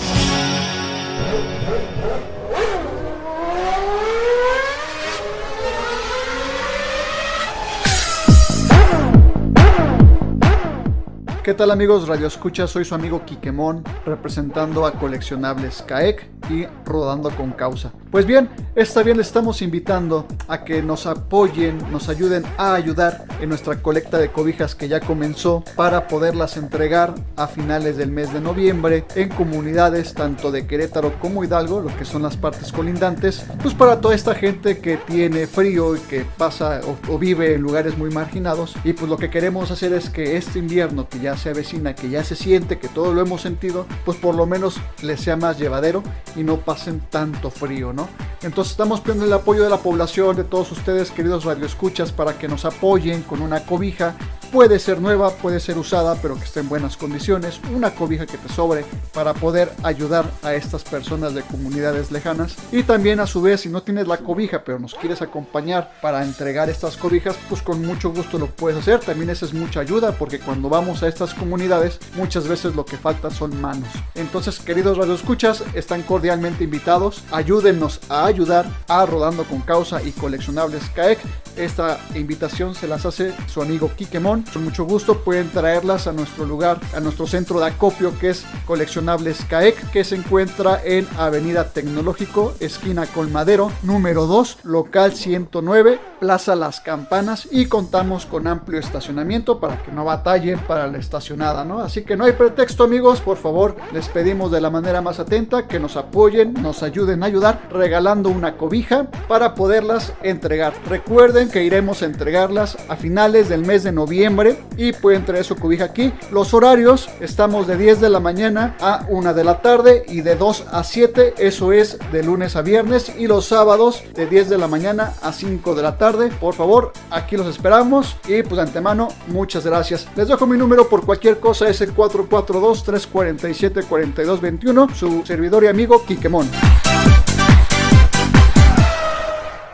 ¿Qué 11.50 11.56
tal 11.56 11.72
amigos 11.72 12.08
Radio 12.08 12.28
Escucha? 12.28 12.68
Soy 12.68 12.86
su 12.86 12.94
amigo 12.94 13.26
Quiquemón, 13.26 13.84
representando 14.06 14.86
a 14.86 14.92
Coleccionables 14.92 15.82
CAEC 15.82 16.30
y 16.52 16.68
Rodando 16.86 17.32
con 17.32 17.54
Causa. 17.54 17.92
Pues 18.12 18.26
bien, 18.26 18.50
esta 18.76 19.04
bien 19.04 19.18
les 19.18 19.28
estamos 19.28 19.62
invitando 19.62 20.26
a 20.48 20.64
que 20.64 20.82
nos 20.82 21.06
apoyen, 21.06 21.78
nos 21.92 22.10
ayuden 22.10 22.44
a 22.58 22.74
ayudar 22.74 23.26
en 23.40 23.50
nuestra 23.50 23.82
colecta 23.82 24.18
de 24.18 24.32
cobijas 24.32 24.74
que 24.74 24.88
ya 24.88 25.00
comenzó 25.00 25.64
para 25.76 26.08
poderlas 26.08 26.58
entregar 26.58 27.14
a 27.36 27.48
finales 27.48 27.98
del 27.98 28.12
mes 28.12 28.34
de 28.34 28.42
noviembre 28.42 29.06
en 29.16 29.30
comunidades 29.30 30.14
tanto 30.14 30.52
de 30.52 30.66
Querétaro 30.66 31.20
como 31.20 31.44
Hidalgo, 31.44 31.82
lo 31.82 31.96
que 31.98 32.06
son 32.06 32.24
las 32.24 32.38
partes 32.38 32.72
colindantes, 32.72 33.46
pues 33.62 33.76
para 33.76 34.02
toda 34.02 34.16
esta 34.16 34.34
gente 34.34 34.80
que 34.80 34.98
tiene 34.98 35.46
frío 35.46 35.96
y 35.96 36.00
que 36.00 36.26
pasa 36.38 36.82
o, 36.86 37.14
o 37.14 37.20
vive 37.20 37.56
en 37.56 37.62
lugares 37.62 37.98
muy 37.98 38.10
marginados 38.10 38.76
y 38.84 38.94
pues 38.94 39.10
lo 39.10 39.18
que 39.18 39.30
queremos 39.30 39.70
hacer 39.70 39.94
es 39.94 40.10
que 40.10 40.38
este 40.38 40.58
invierno 40.58 41.08
que 41.08 41.20
ya 41.20 41.38
se 41.40 41.50
avecina, 41.50 41.96
que 41.96 42.10
ya 42.10 42.24
se 42.24 42.36
siente, 42.36 42.78
que 42.78 42.88
todo 42.88 43.14
lo 43.14 43.22
hemos 43.22 43.42
sentido, 43.42 43.86
pues 44.06 44.18
por 44.18 44.36
lo 44.36 44.46
menos 44.46 44.80
les 45.02 45.22
sea 45.22 45.36
más 45.36 45.58
llevadero 45.58 46.04
y 46.36 46.44
no 46.44 46.58
pasen 46.58 47.02
tanto 47.10 47.50
frío, 47.50 47.94
¿no? 47.94 48.08
Entonces 48.42 48.72
estamos 48.72 49.02
pidiendo 49.02 49.26
el 49.26 49.34
apoyo 49.34 49.64
de 49.64 49.70
la 49.70 49.78
población, 49.78 50.36
de 50.36 50.46
todos 50.46 50.72
ustedes, 50.72 51.12
queridos 51.12 51.44
radioescuchas, 51.44 52.12
para 52.12 52.38
que 52.38 52.48
nos 52.48 52.64
apoyen 52.64 53.22
con 53.24 53.42
una 53.42 53.66
cobija. 53.66 54.16
Puede 54.52 54.80
ser 54.80 55.00
nueva, 55.00 55.30
puede 55.32 55.60
ser 55.60 55.78
usada, 55.78 56.16
pero 56.22 56.36
que 56.36 56.46
esté 56.46 56.62
en 56.62 56.70
buenas 56.70 56.98
condiciones. 56.98 57.60
Una 57.72 57.92
cobija 57.92 58.26
que 58.26 58.38
te 58.38 58.50
sobre 58.50 58.84
para 59.14 59.34
poder 59.34 59.72
ayudar 59.84 60.26
a 60.42 60.54
estas 60.56 60.84
personas 60.84 61.36
de 61.36 61.44
comunidades 61.44 62.12
lejanas. 62.12 62.56
Y 62.72 62.84
también 62.84 63.20
a 63.20 63.28
su 63.28 63.42
vez, 63.42 63.62
si 63.62 63.70
no 63.70 63.84
tienes 63.84 64.08
la 64.08 64.18
cobija, 64.18 64.64
pero 64.64 64.80
nos 64.80 64.96
quieres 64.96 65.22
acompañar 65.22 65.92
para 66.02 66.24
entregar 66.24 66.70
estas 66.70 66.98
cobijas, 66.98 67.36
pues 67.48 67.62
con 67.62 67.86
mucho 67.86 68.12
gusto 68.12 68.40
lo 68.40 68.48
puedes 68.48 68.80
hacer. 68.80 69.02
También 69.02 69.30
esa 69.30 69.46
es 69.46 69.54
mucha 69.54 69.82
ayuda, 69.82 70.14
porque 70.14 70.40
cuando 70.40 70.70
vamos 70.70 71.04
a 71.04 71.08
estas 71.08 71.29
comunidades, 71.34 72.00
muchas 72.16 72.48
veces 72.48 72.76
lo 72.76 72.86
que 72.86 72.98
falta 72.98 73.30
son 73.30 73.60
manos. 73.62 73.90
Entonces, 74.16 74.60
queridos 74.60 74.98
radioescuchas, 74.98 75.64
están 75.74 76.04
cordialmente 76.04 76.64
invitados. 76.64 77.24
Ayúdennos 77.32 78.00
a 78.10 78.26
ayudar 78.26 78.66
a 78.88 79.06
Rodando 79.06 79.44
con 79.44 79.62
Causa 79.62 80.02
y 80.04 80.12
Coleccionables 80.12 80.84
CAEC. 80.96 81.20
Esta 81.56 82.00
invitación 82.16 82.76
se 82.76 82.88
las 82.88 83.06
hace 83.06 83.34
su 83.48 83.62
amigo 83.62 83.92
Kikemon. 83.96 84.44
Con 84.54 84.64
mucho 84.64 84.86
gusto 84.86 85.20
pueden 85.20 85.50
traerlas 85.50 86.08
a 86.08 86.14
nuestro 86.14 86.46
lugar, 86.46 86.80
a 86.96 87.00
nuestro 87.00 87.28
centro 87.28 87.60
de 87.60 87.68
acopio 87.68 88.18
que 88.18 88.30
es 88.30 88.46
Coleccionables 88.66 89.44
CAEC, 89.46 89.92
que 89.92 90.04
se 90.04 90.16
encuentra 90.16 90.82
en 90.84 91.08
Avenida 91.18 91.70
Tecnológico, 91.72 92.54
esquina 92.60 93.06
Colmadero, 93.08 93.72
número 93.84 94.26
2, 94.26 94.60
local 94.64 95.14
109, 95.14 96.00
Plaza 96.20 96.56
Las 96.56 96.82
Campanas 96.82 97.48
y 97.50 97.68
contamos 97.68 98.26
con 98.26 98.46
amplio 98.48 98.80
estacionamiento 98.80 99.60
para 99.60 99.82
que 99.82 99.92
no 99.92 100.04
batallen 100.04 100.60
para 100.60 100.88
la 100.88 100.98
estacionada, 100.98 101.64
¿no? 101.64 101.80
Así 101.80 102.04
que 102.04 102.18
no 102.18 102.26
hay 102.26 102.34
pretexto 102.34 102.84
amigos, 102.84 103.22
por 103.22 103.38
favor, 103.38 103.76
les 103.94 104.10
pedimos 104.10 104.52
de 104.52 104.60
la 104.60 104.70
manera 104.70 105.02
más 105.02 105.20
atenta 105.20 105.68
que 105.68 105.80
nos 105.80 105.96
apoyen, 105.96 106.54
nos 106.54 106.84
ayuden 106.84 107.24
a 107.24 107.28
ayudar 107.28 107.70
regalando 107.72 108.30
una 108.30 108.58
cobija 108.58 109.08
para 109.28 109.56
poderlas 109.56 110.14
entregar. 110.22 110.74
Recuerden 110.88 111.50
que 111.50 111.64
iremos 111.64 112.02
a 112.02 112.06
entregarlas 112.06 112.78
a 112.90 112.96
finales 112.98 113.48
del 113.48 113.66
mes 113.66 113.84
de 113.84 113.92
noviembre 113.92 114.60
y 114.76 114.92
pueden 114.92 115.26
traer 115.26 115.46
su 115.46 115.56
cobija 115.56 115.86
aquí. 115.86 116.14
Los 116.32 116.54
horarios 116.54 117.10
estamos 117.22 117.66
de 117.66 117.78
10 117.78 118.02
de 118.02 118.10
la 118.10 118.20
mañana 118.20 118.76
a 118.82 119.06
1 119.08 119.34
de 119.34 119.44
la 119.44 119.62
tarde 119.62 120.04
y 120.08 120.22
de 120.22 120.36
2 120.36 120.66
a 120.72 120.84
7, 120.84 121.36
eso 121.38 121.72
es 121.72 121.98
de 122.12 122.24
lunes 122.24 122.56
a 122.56 122.62
viernes 122.62 123.14
y 123.18 123.28
los 123.28 123.46
sábados 123.46 124.04
de 124.14 124.26
10 124.26 124.50
de 124.50 124.58
la 124.58 124.68
mañana 124.68 125.14
a 125.22 125.32
5 125.32 125.76
de 125.76 125.82
la 125.82 125.98
tarde. 125.98 126.09
Por 126.40 126.56
favor, 126.56 126.92
aquí 127.12 127.38
los 127.38 127.46
esperamos 127.48 128.18
y 128.28 128.42
pues 128.42 128.56
de 128.56 128.62
antemano 128.64 129.10
muchas 129.28 129.64
gracias. 129.64 130.08
Les 130.16 130.28
dejo 130.28 130.48
mi 130.48 130.58
número 130.58 130.90
por 130.90 131.06
cualquier 131.06 131.40
cosa 131.40 131.70
es 131.70 131.82
el 131.82 131.94
442 131.94 132.84
347 132.84 133.84
4221, 133.84 134.96
su 134.96 135.24
servidor 135.26 135.64
y 135.66 135.68
amigo 135.68 136.04
Quiquemón. 136.06 136.50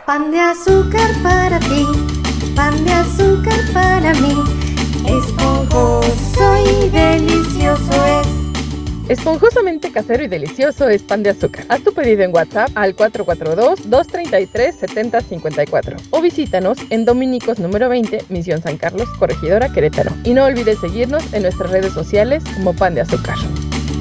Pan 0.04 0.30
de 0.30 0.40
azúcar 0.40 1.10
para 1.22 1.58
ti, 1.58 1.86
pan 2.54 2.84
de 2.84 2.92
azúcar 2.92 3.60
para 3.72 4.12
mí, 4.14 4.36
esponjoso 5.06 6.56
y 6.64 6.90
delicioso 6.90 8.06
es. 8.20 8.45
Esponjosamente 9.08 9.92
casero 9.92 10.24
y 10.24 10.28
delicioso 10.28 10.88
es 10.88 11.02
pan 11.02 11.22
de 11.22 11.30
azúcar. 11.30 11.64
Haz 11.68 11.84
tu 11.84 11.94
pedido 11.94 12.24
en 12.24 12.34
WhatsApp 12.34 12.70
al 12.74 12.96
442-233-7054 12.96 15.96
o 16.10 16.20
visítanos 16.20 16.76
en 16.90 17.04
Dominicos 17.04 17.60
número 17.60 17.88
20, 17.88 18.24
Misión 18.30 18.60
San 18.62 18.78
Carlos, 18.78 19.08
Corregidora 19.18 19.72
Querétaro. 19.72 20.10
Y 20.24 20.34
no 20.34 20.42
olvides 20.44 20.80
seguirnos 20.80 21.32
en 21.32 21.42
nuestras 21.42 21.70
redes 21.70 21.92
sociales 21.92 22.42
como 22.56 22.74
pan 22.74 22.96
de 22.96 23.02
azúcar. 23.02 23.36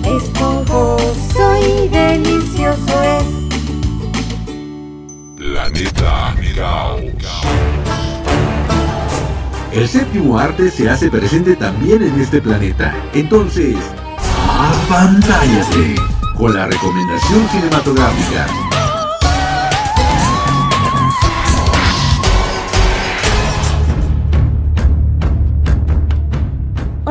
Esponjoso 0.03 1.55
y 1.61 1.87
delicioso 1.89 3.03
es. 3.03 3.25
Planeta. 5.35 6.33
El 9.71 9.87
séptimo 9.89 10.39
arte 10.39 10.71
se 10.71 10.89
hace 10.89 11.11
presente 11.11 11.55
también 11.57 12.01
en 12.01 12.19
este 12.21 12.41
planeta. 12.41 12.95
Entonces, 13.13 13.75
apantállate 14.65 15.95
con 16.35 16.53
la 16.53 16.65
recomendación 16.65 17.47
cinematográfica. 17.49 18.64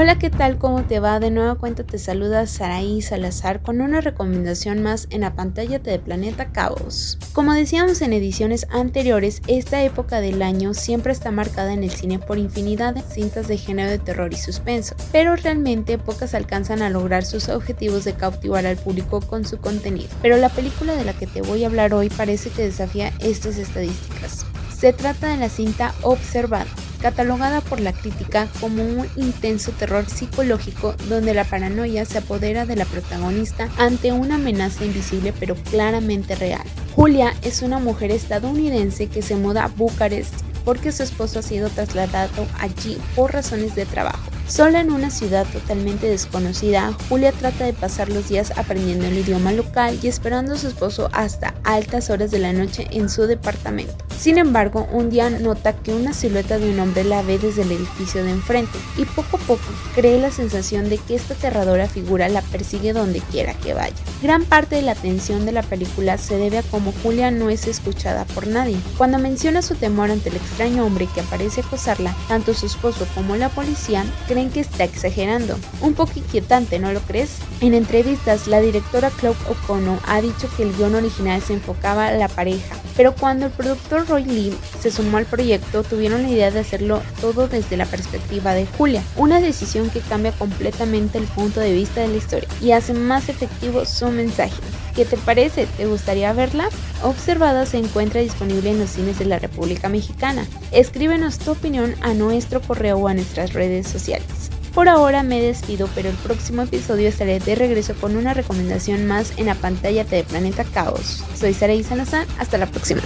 Hola, 0.04 0.18
¿qué 0.18 0.28
tal? 0.28 0.58
¿Cómo 0.58 0.82
te 0.84 1.00
va? 1.00 1.18
De 1.18 1.30
nueva 1.30 1.54
cuenta 1.54 1.82
te 1.82 1.98
saluda 1.98 2.46
Saraí 2.46 3.00
Salazar 3.00 3.62
con 3.62 3.80
una 3.80 4.02
recomendación 4.02 4.82
más 4.82 5.06
en 5.08 5.22
la 5.22 5.34
pantalla 5.34 5.78
de 5.78 5.98
Planeta 5.98 6.52
Caos. 6.52 7.16
Como 7.32 7.54
decíamos 7.54 8.02
en 8.02 8.12
ediciones 8.12 8.66
anteriores, 8.70 9.40
esta 9.46 9.82
época 9.82 10.20
del 10.20 10.42
año 10.42 10.74
siempre 10.74 11.10
está 11.10 11.30
marcada 11.30 11.72
en 11.72 11.82
el 11.82 11.90
cine 11.90 12.18
por 12.18 12.36
infinidad 12.36 12.92
de 12.92 13.00
cintas 13.00 13.48
de 13.48 13.56
género 13.56 13.88
de 13.88 13.98
terror 13.98 14.30
y 14.34 14.36
suspenso, 14.36 14.94
pero 15.10 15.36
realmente 15.36 15.96
pocas 15.96 16.34
alcanzan 16.34 16.82
a 16.82 16.90
lograr 16.90 17.24
sus 17.24 17.48
objetivos 17.48 18.04
de 18.04 18.12
cautivar 18.12 18.66
al 18.66 18.76
público 18.76 19.22
con 19.22 19.46
su 19.46 19.56
contenido. 19.56 20.10
Pero 20.20 20.36
la 20.36 20.50
película 20.50 20.94
de 20.96 21.06
la 21.06 21.14
que 21.14 21.26
te 21.26 21.40
voy 21.40 21.64
a 21.64 21.68
hablar 21.68 21.94
hoy 21.94 22.10
parece 22.10 22.50
que 22.50 22.66
desafía 22.66 23.10
estas 23.20 23.56
estadísticas. 23.56 24.44
Se 24.76 24.92
trata 24.92 25.28
de 25.28 25.38
la 25.38 25.48
cinta 25.48 25.94
Observado, 26.02 26.68
catalogada 27.04 27.60
por 27.60 27.80
la 27.80 27.92
crítica 27.92 28.48
como 28.60 28.82
un 28.82 29.06
intenso 29.16 29.72
terror 29.72 30.08
psicológico 30.08 30.94
donde 31.06 31.34
la 31.34 31.44
paranoia 31.44 32.06
se 32.06 32.16
apodera 32.16 32.64
de 32.64 32.76
la 32.76 32.86
protagonista 32.86 33.68
ante 33.76 34.10
una 34.12 34.36
amenaza 34.36 34.86
invisible 34.86 35.34
pero 35.38 35.54
claramente 35.54 36.34
real. 36.34 36.64
Julia 36.94 37.34
es 37.42 37.60
una 37.60 37.78
mujer 37.78 38.10
estadounidense 38.10 39.08
que 39.08 39.20
se 39.20 39.36
muda 39.36 39.64
a 39.64 39.68
Bucarest 39.68 40.32
porque 40.64 40.92
su 40.92 41.02
esposo 41.02 41.40
ha 41.40 41.42
sido 41.42 41.68
trasladado 41.68 42.46
allí 42.58 42.96
por 43.14 43.34
razones 43.34 43.74
de 43.74 43.84
trabajo. 43.84 44.30
Sola 44.48 44.80
en 44.80 44.90
una 44.90 45.10
ciudad 45.10 45.46
totalmente 45.52 46.08
desconocida, 46.08 46.96
Julia 47.10 47.32
trata 47.32 47.64
de 47.64 47.74
pasar 47.74 48.08
los 48.08 48.30
días 48.30 48.50
aprendiendo 48.56 49.04
el 49.04 49.18
idioma 49.18 49.52
local 49.52 49.98
y 50.02 50.08
esperando 50.08 50.54
a 50.54 50.58
su 50.58 50.68
esposo 50.68 51.10
hasta 51.12 51.54
altas 51.64 52.08
horas 52.08 52.30
de 52.30 52.38
la 52.38 52.54
noche 52.54 52.86
en 52.92 53.10
su 53.10 53.26
departamento. 53.26 54.03
Sin 54.24 54.38
embargo, 54.38 54.88
un 54.90 55.10
día 55.10 55.28
nota 55.28 55.74
que 55.74 55.92
una 55.92 56.14
silueta 56.14 56.56
de 56.56 56.70
un 56.70 56.80
hombre 56.80 57.04
la 57.04 57.20
ve 57.20 57.38
desde 57.38 57.60
el 57.60 57.72
edificio 57.72 58.24
de 58.24 58.30
enfrente 58.30 58.78
y 58.96 59.04
poco 59.04 59.36
a 59.36 59.40
poco 59.40 59.60
cree 59.94 60.18
la 60.18 60.30
sensación 60.30 60.88
de 60.88 60.96
que 60.96 61.14
esta 61.14 61.34
aterradora 61.34 61.88
figura 61.88 62.30
la 62.30 62.40
persigue 62.40 62.94
donde 62.94 63.20
quiera 63.20 63.52
que 63.52 63.74
vaya. 63.74 63.94
Gran 64.22 64.46
parte 64.46 64.76
de 64.76 64.80
la 64.80 64.92
atención 64.92 65.44
de 65.44 65.52
la 65.52 65.62
película 65.62 66.16
se 66.16 66.38
debe 66.38 66.56
a 66.56 66.62
cómo 66.62 66.94
Julia 67.02 67.30
no 67.30 67.50
es 67.50 67.66
escuchada 67.66 68.24
por 68.24 68.46
nadie. 68.46 68.78
Cuando 68.96 69.18
menciona 69.18 69.60
su 69.60 69.74
temor 69.74 70.10
ante 70.10 70.30
el 70.30 70.36
extraño 70.36 70.86
hombre 70.86 71.06
que 71.14 71.20
aparece 71.20 71.60
acosarla, 71.60 72.16
tanto 72.26 72.54
su 72.54 72.64
esposo 72.64 73.06
como 73.14 73.36
la 73.36 73.50
policía 73.50 74.06
creen 74.26 74.48
que 74.48 74.60
está 74.60 74.84
exagerando. 74.84 75.58
Un 75.82 75.92
poco 75.92 76.12
inquietante, 76.16 76.78
¿no 76.78 76.92
lo 76.92 77.00
crees? 77.00 77.40
En 77.60 77.74
entrevistas, 77.74 78.46
la 78.46 78.62
directora 78.62 79.10
Claude 79.10 79.36
O'Connor 79.50 79.98
ha 80.06 80.22
dicho 80.22 80.48
que 80.56 80.62
el 80.62 80.74
guion 80.74 80.94
original 80.94 81.42
se 81.42 81.52
enfocaba 81.52 82.06
a 82.06 82.12
la 82.12 82.28
pareja, 82.28 82.74
pero 82.96 83.14
cuando 83.14 83.46
el 83.46 83.52
productor 83.52 84.06
Roy 84.14 84.24
Lee 84.26 84.54
se 84.80 84.92
sumó 84.92 85.16
al 85.16 85.26
proyecto, 85.26 85.82
tuvieron 85.82 86.22
la 86.22 86.28
idea 86.28 86.52
de 86.52 86.60
hacerlo 86.60 87.02
todo 87.20 87.48
desde 87.48 87.76
la 87.76 87.84
perspectiva 87.84 88.54
de 88.54 88.64
Julia, 88.64 89.02
una 89.16 89.40
decisión 89.40 89.90
que 89.90 89.98
cambia 89.98 90.30
completamente 90.30 91.18
el 91.18 91.24
punto 91.24 91.58
de 91.58 91.72
vista 91.72 92.02
de 92.02 92.06
la 92.06 92.16
historia 92.18 92.48
y 92.62 92.70
hace 92.70 92.94
más 92.94 93.28
efectivo 93.28 93.84
su 93.84 94.08
mensaje. 94.12 94.54
¿Qué 94.94 95.04
te 95.04 95.16
parece? 95.16 95.66
¿Te 95.66 95.86
gustaría 95.86 96.32
verla? 96.32 96.68
Observada 97.02 97.66
se 97.66 97.78
encuentra 97.78 98.20
disponible 98.20 98.70
en 98.70 98.78
los 98.78 98.90
cines 98.90 99.18
de 99.18 99.24
la 99.24 99.40
República 99.40 99.88
Mexicana. 99.88 100.46
Escríbenos 100.70 101.38
tu 101.38 101.50
opinión 101.50 101.96
a 102.00 102.14
nuestro 102.14 102.60
correo 102.60 102.98
o 102.98 103.08
a 103.08 103.14
nuestras 103.14 103.52
redes 103.52 103.88
sociales. 103.88 104.28
Por 104.74 104.88
ahora 104.88 105.24
me 105.24 105.40
despido, 105.40 105.88
pero 105.96 106.08
el 106.08 106.16
próximo 106.16 106.62
episodio 106.62 107.08
estaré 107.08 107.40
de 107.40 107.54
regreso 107.56 107.94
con 108.00 108.14
una 108.14 108.32
recomendación 108.32 109.06
más 109.06 109.32
en 109.38 109.46
la 109.46 109.56
pantalla 109.56 110.04
de 110.04 110.22
Planeta 110.22 110.62
Caos. 110.62 111.24
Soy 111.34 111.52
Saraí 111.52 111.82
Salazar, 111.82 112.28
hasta 112.38 112.58
la 112.58 112.66
próxima. 112.66 113.00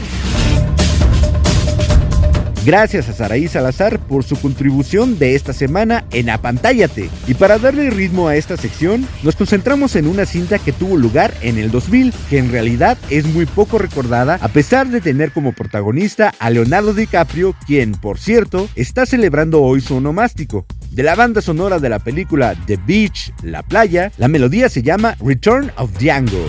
Gracias 2.68 3.08
a 3.08 3.14
Saraí 3.14 3.48
Salazar 3.48 3.98
por 3.98 4.24
su 4.24 4.38
contribución 4.38 5.18
de 5.18 5.34
esta 5.34 5.54
semana 5.54 6.04
en 6.12 6.28
Apantállate. 6.28 7.08
Y 7.26 7.32
para 7.32 7.56
darle 7.56 7.88
ritmo 7.88 8.28
a 8.28 8.36
esta 8.36 8.58
sección, 8.58 9.08
nos 9.22 9.36
concentramos 9.36 9.96
en 9.96 10.06
una 10.06 10.26
cinta 10.26 10.58
que 10.58 10.74
tuvo 10.74 10.98
lugar 10.98 11.32
en 11.40 11.56
el 11.56 11.70
2000, 11.70 12.12
que 12.28 12.36
en 12.36 12.52
realidad 12.52 12.98
es 13.08 13.24
muy 13.24 13.46
poco 13.46 13.78
recordada, 13.78 14.38
a 14.42 14.48
pesar 14.48 14.88
de 14.88 15.00
tener 15.00 15.32
como 15.32 15.54
protagonista 15.54 16.34
a 16.38 16.50
Leonardo 16.50 16.92
DiCaprio, 16.92 17.56
quien, 17.66 17.92
por 17.92 18.18
cierto, 18.18 18.68
está 18.74 19.06
celebrando 19.06 19.62
hoy 19.62 19.80
su 19.80 19.96
onomástico. 19.96 20.66
De 20.90 21.02
la 21.02 21.14
banda 21.14 21.40
sonora 21.40 21.78
de 21.78 21.88
la 21.88 22.00
película 22.00 22.54
The 22.66 22.78
Beach, 22.86 23.32
La 23.42 23.62
Playa, 23.62 24.12
la 24.18 24.28
melodía 24.28 24.68
se 24.68 24.82
llama 24.82 25.16
Return 25.22 25.72
of 25.78 25.92
Django. 25.98 26.44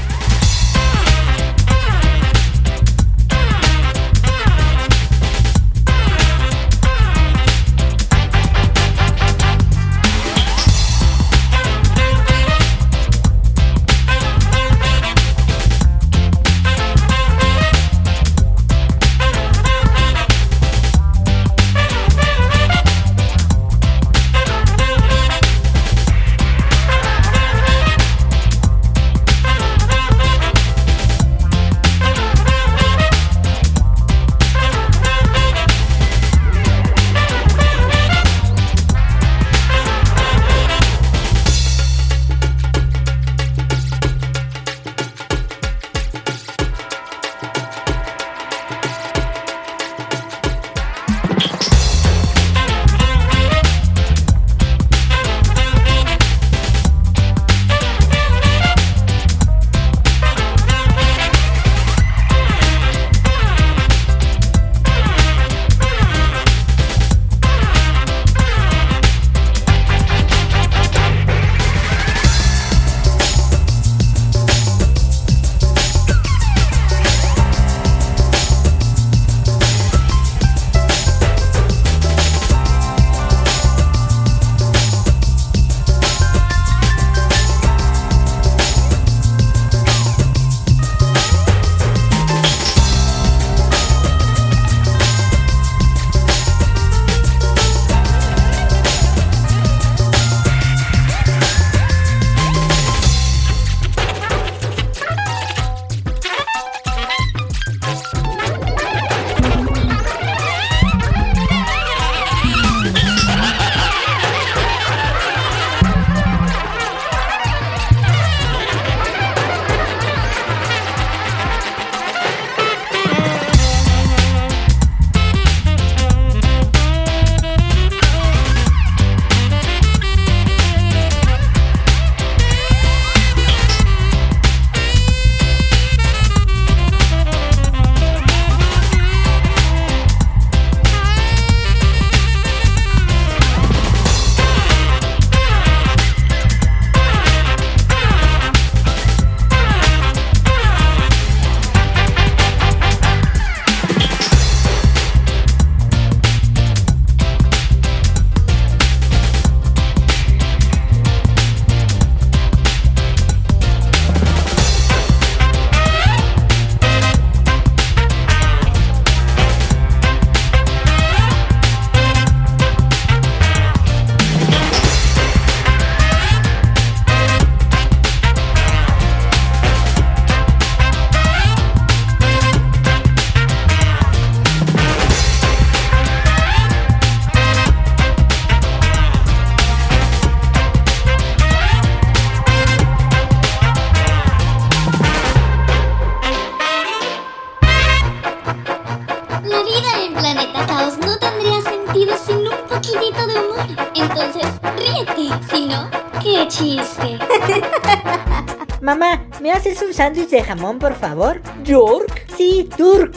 Mamá, 208.89 209.23
¿me 209.39 209.51
haces 209.51 209.79
un 209.83 209.93
sándwich 209.93 210.29
de 210.29 210.41
jamón, 210.41 210.79
por 210.79 210.95
favor? 210.95 211.43
¿York? 211.63 212.25
Sí, 212.35 212.67
Turk. 212.75 213.13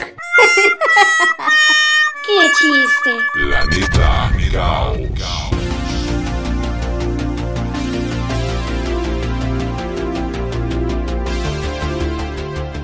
¡Qué 2.27 2.51
chiste! 2.59 3.09
Planeta 3.33 4.31
Caos. 4.51 4.99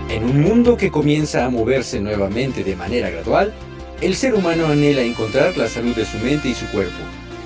En 0.10 0.24
un 0.24 0.42
mundo 0.42 0.76
que 0.76 0.90
comienza 0.90 1.46
a 1.46 1.52
moverse 1.52 2.02
nuevamente 2.02 2.64
de 2.64 2.76
manera 2.76 3.12
gradual, 3.12 3.54
el 4.02 4.16
ser 4.16 4.34
humano 4.34 4.66
anhela 4.66 5.04
encontrar 5.04 5.56
la 5.58 5.68
salud 5.68 5.96
de 5.96 6.06
su 6.06 6.18
mente 6.18 6.50
y 6.50 6.56
su 6.56 6.66
cuerpo. 6.72 7.04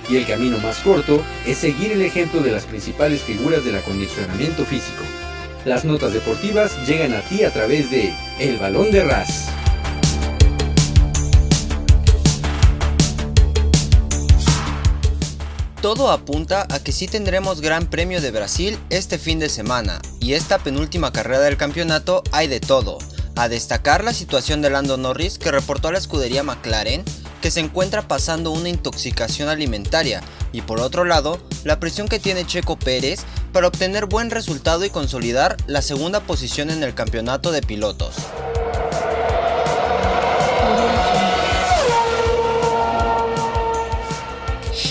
Y 0.09 0.15
el 0.15 0.25
camino 0.25 0.57
más 0.59 0.77
corto 0.79 1.21
es 1.45 1.57
seguir 1.57 1.91
el 1.91 2.01
ejemplo 2.01 2.39
de 2.39 2.51
las 2.51 2.65
principales 2.65 3.21
figuras 3.23 3.65
del 3.65 3.75
acondicionamiento 3.75 4.63
físico. 4.63 5.03
Las 5.65 5.85
notas 5.85 6.11
deportivas 6.11 6.75
llegan 6.85 7.13
a 7.13 7.21
ti 7.21 7.45
a 7.45 7.53
través 7.53 7.89
de 7.89 8.13
El 8.37 8.57
Balón 8.57 8.91
de 8.91 9.01
Ras. 9.05 9.47
Todo 15.81 16.11
apunta 16.11 16.67
a 16.69 16.79
que 16.79 16.91
sí 16.91 17.07
tendremos 17.07 17.61
Gran 17.61 17.85
Premio 17.85 18.19
de 18.19 18.31
Brasil 18.31 18.77
este 18.89 19.17
fin 19.17 19.39
de 19.39 19.47
semana, 19.47 20.01
y 20.19 20.33
esta 20.33 20.59
penúltima 20.59 21.13
carrera 21.13 21.39
del 21.39 21.55
campeonato 21.55 22.23
hay 22.33 22.47
de 22.47 22.59
todo. 22.59 22.97
A 23.37 23.47
destacar 23.47 24.03
la 24.03 24.13
situación 24.13 24.61
de 24.61 24.69
Lando 24.69 24.97
Norris 24.97 25.37
que 25.37 25.51
reportó 25.51 25.87
a 25.87 25.93
la 25.93 25.97
escudería 25.97 26.43
McLaren 26.43 27.05
que 27.41 27.51
se 27.51 27.61
encuentra 27.61 28.05
pasando 28.07 28.51
una 28.51 28.69
intoxicación 28.69 29.47
alimentaria 29.47 30.21
y 30.51 30.61
por 30.61 30.81
otro 30.81 31.03
lado 31.03 31.39
la 31.63 31.79
presión 31.79 32.07
que 32.07 32.19
tiene 32.19 32.45
Checo 32.45 32.77
Pérez 32.77 33.21
para 33.51 33.67
obtener 33.67 34.05
buen 34.05 34.29
resultado 34.29 34.85
y 34.85 34.89
consolidar 34.89 35.57
la 35.67 35.81
segunda 35.81 36.19
posición 36.19 36.69
en 36.69 36.83
el 36.83 36.93
campeonato 36.93 37.51
de 37.51 37.61
pilotos. 37.61 38.15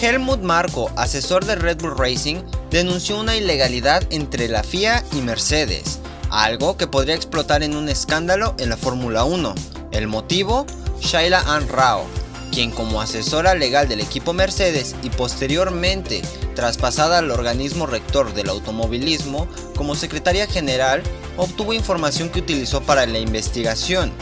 Helmut 0.01 0.41
Marko, 0.41 0.91
asesor 0.97 1.45
de 1.45 1.55
Red 1.55 1.81
Bull 1.81 1.97
Racing, 1.97 2.43
denunció 2.71 3.21
una 3.21 3.37
ilegalidad 3.37 4.03
entre 4.11 4.49
la 4.49 4.65
FIA 4.65 5.05
y 5.13 5.21
Mercedes, 5.21 6.01
algo 6.29 6.77
que 6.77 6.89
podría 6.89 7.15
explotar 7.15 7.63
en 7.63 7.77
un 7.77 7.89
escándalo 7.89 8.57
en 8.59 8.69
la 8.69 8.77
Fórmula 8.77 9.23
1. 9.23 9.55
El 9.93 10.09
motivo, 10.09 10.67
Shaila 11.01 11.45
Ann 11.47 11.69
Rao, 11.69 12.05
quien 12.51 12.73
como 12.73 13.01
asesora 13.01 13.55
legal 13.55 13.89
del 13.89 14.01
equipo 14.01 14.33
Mercedes 14.33 14.97
y 15.03 15.11
posteriormente 15.11 16.23
traspasada 16.55 17.19
al 17.19 17.31
organismo 17.31 17.87
rector 17.87 18.35
del 18.35 18.49
automovilismo 18.49 19.49
como 19.77 19.95
secretaria 19.95 20.47
general, 20.47 21.03
obtuvo 21.37 21.73
información 21.73 22.29
que 22.31 22.41
utilizó 22.41 22.83
para 22.83 23.07
la 23.07 23.19
investigación. 23.19 24.13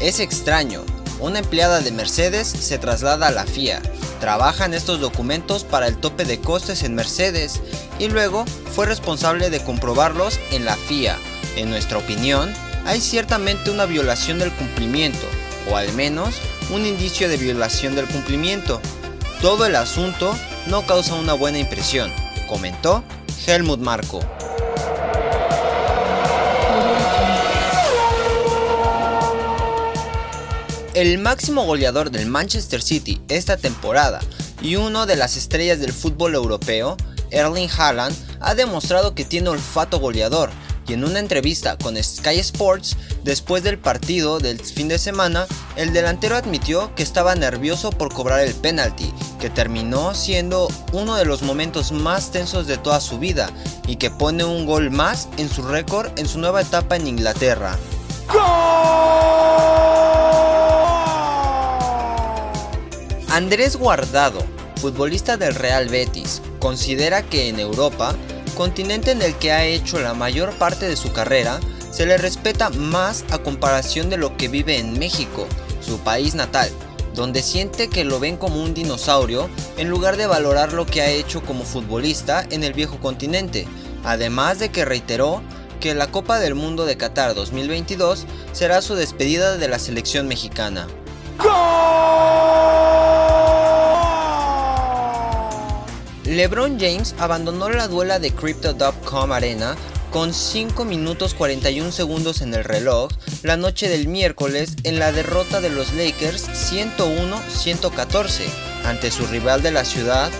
Es 0.00 0.20
extraño, 0.20 0.84
una 1.20 1.38
empleada 1.38 1.80
de 1.80 1.92
Mercedes 1.92 2.48
se 2.48 2.78
traslada 2.78 3.28
a 3.28 3.30
la 3.30 3.46
FIA, 3.46 3.80
trabaja 4.20 4.64
en 4.64 4.74
estos 4.74 5.00
documentos 5.00 5.64
para 5.64 5.86
el 5.86 5.96
tope 5.96 6.24
de 6.24 6.40
costes 6.40 6.82
en 6.82 6.94
Mercedes 6.94 7.60
y 7.98 8.08
luego 8.08 8.44
fue 8.74 8.86
responsable 8.86 9.50
de 9.50 9.62
comprobarlos 9.62 10.38
en 10.50 10.64
la 10.64 10.76
FIA. 10.76 11.16
En 11.56 11.70
nuestra 11.70 11.98
opinión, 11.98 12.52
hay 12.84 13.00
ciertamente 13.00 13.70
una 13.70 13.84
violación 13.84 14.38
del 14.38 14.52
cumplimiento, 14.52 15.26
o 15.70 15.76
al 15.76 15.92
menos 15.92 16.36
un 16.72 16.86
indicio 16.86 17.28
de 17.28 17.36
violación 17.36 17.94
del 17.94 18.06
cumplimiento. 18.06 18.80
Todo 19.40 19.66
el 19.66 19.76
asunto 19.76 20.34
no 20.66 20.86
causa 20.86 21.14
una 21.14 21.34
buena 21.34 21.58
impresión, 21.58 22.12
comentó 22.48 23.02
Helmut 23.46 23.80
Marko. 23.80 24.20
El 30.94 31.18
máximo 31.18 31.64
goleador 31.64 32.10
del 32.10 32.26
Manchester 32.26 32.82
City 32.82 33.20
esta 33.28 33.56
temporada 33.56 34.20
y 34.60 34.76
uno 34.76 35.06
de 35.06 35.16
las 35.16 35.36
estrellas 35.36 35.80
del 35.80 35.92
fútbol 35.92 36.34
europeo, 36.34 36.96
Erling 37.30 37.70
Haaland, 37.76 38.14
ha 38.40 38.54
demostrado 38.54 39.14
que 39.14 39.24
tiene 39.24 39.48
olfato 39.48 39.98
goleador 39.98 40.50
y 40.86 40.94
en 40.94 41.04
una 41.04 41.18
entrevista 41.18 41.76
con 41.78 42.02
Sky 42.02 42.38
Sports 42.40 42.96
después 43.24 43.62
del 43.62 43.78
partido 43.78 44.38
del 44.38 44.58
fin 44.60 44.88
de 44.88 44.98
semana, 44.98 45.46
el 45.76 45.92
delantero 45.92 46.36
admitió 46.36 46.94
que 46.94 47.02
estaba 47.02 47.34
nervioso 47.34 47.90
por 47.90 48.12
cobrar 48.12 48.40
el 48.40 48.54
penalti, 48.54 49.12
que 49.40 49.50
terminó 49.50 50.14
siendo 50.14 50.68
uno 50.92 51.16
de 51.16 51.24
los 51.24 51.42
momentos 51.42 51.92
más 51.92 52.30
tensos 52.30 52.66
de 52.66 52.78
toda 52.78 53.00
su 53.00 53.18
vida 53.18 53.50
y 53.86 53.96
que 53.96 54.10
pone 54.10 54.44
un 54.44 54.66
gol 54.66 54.90
más 54.90 55.28
en 55.36 55.48
su 55.48 55.62
récord 55.62 56.10
en 56.18 56.26
su 56.28 56.38
nueva 56.38 56.62
etapa 56.62 56.96
en 56.96 57.06
Inglaterra. 57.06 57.78
Andrés 63.30 63.76
Guardado, 63.76 64.44
futbolista 64.76 65.36
del 65.38 65.54
Real 65.54 65.88
Betis, 65.88 66.42
considera 66.58 67.22
que 67.22 67.48
en 67.48 67.58
Europa, 67.60 68.14
continente 68.52 69.10
en 69.10 69.22
el 69.22 69.34
que 69.36 69.52
ha 69.52 69.64
hecho 69.64 70.00
la 70.00 70.14
mayor 70.14 70.52
parte 70.52 70.88
de 70.88 70.96
su 70.96 71.12
carrera, 71.12 71.60
se 71.90 72.06
le 72.06 72.16
respeta 72.16 72.70
más 72.70 73.24
a 73.30 73.38
comparación 73.38 74.10
de 74.10 74.16
lo 74.16 74.36
que 74.36 74.48
vive 74.48 74.78
en 74.78 74.98
México, 74.98 75.46
su 75.80 75.98
país 75.98 76.34
natal, 76.34 76.70
donde 77.14 77.42
siente 77.42 77.88
que 77.88 78.04
lo 78.04 78.18
ven 78.18 78.36
como 78.36 78.62
un 78.62 78.74
dinosaurio 78.74 79.48
en 79.76 79.90
lugar 79.90 80.16
de 80.16 80.26
valorar 80.26 80.72
lo 80.72 80.86
que 80.86 81.02
ha 81.02 81.10
hecho 81.10 81.42
como 81.42 81.64
futbolista 81.64 82.46
en 82.50 82.64
el 82.64 82.72
viejo 82.72 82.98
continente, 82.98 83.66
además 84.04 84.58
de 84.58 84.70
que 84.70 84.84
reiteró 84.84 85.42
que 85.80 85.94
la 85.94 86.06
Copa 86.06 86.38
del 86.38 86.54
Mundo 86.54 86.84
de 86.86 86.96
Qatar 86.96 87.34
2022 87.34 88.26
será 88.52 88.80
su 88.82 88.94
despedida 88.94 89.56
de 89.56 89.68
la 89.68 89.78
selección 89.78 90.28
mexicana. 90.28 90.86
LeBron 96.32 96.80
James 96.80 97.14
abandonó 97.18 97.68
la 97.68 97.88
duela 97.88 98.18
de 98.18 98.32
Crypto.com 98.32 99.32
Arena 99.32 99.76
con 100.10 100.32
5 100.32 100.86
minutos 100.86 101.34
41 101.34 101.92
segundos 101.92 102.40
en 102.40 102.54
el 102.54 102.64
reloj 102.64 103.10
la 103.42 103.58
noche 103.58 103.86
del 103.90 104.08
miércoles 104.08 104.76
en 104.84 104.98
la 104.98 105.12
derrota 105.12 105.60
de 105.60 105.68
los 105.68 105.92
Lakers 105.92 106.48
101-114 106.72 108.46
ante 108.86 109.10
su 109.10 109.26
rival 109.26 109.62
de 109.62 109.72
la 109.72 109.84
ciudad, 109.84 110.30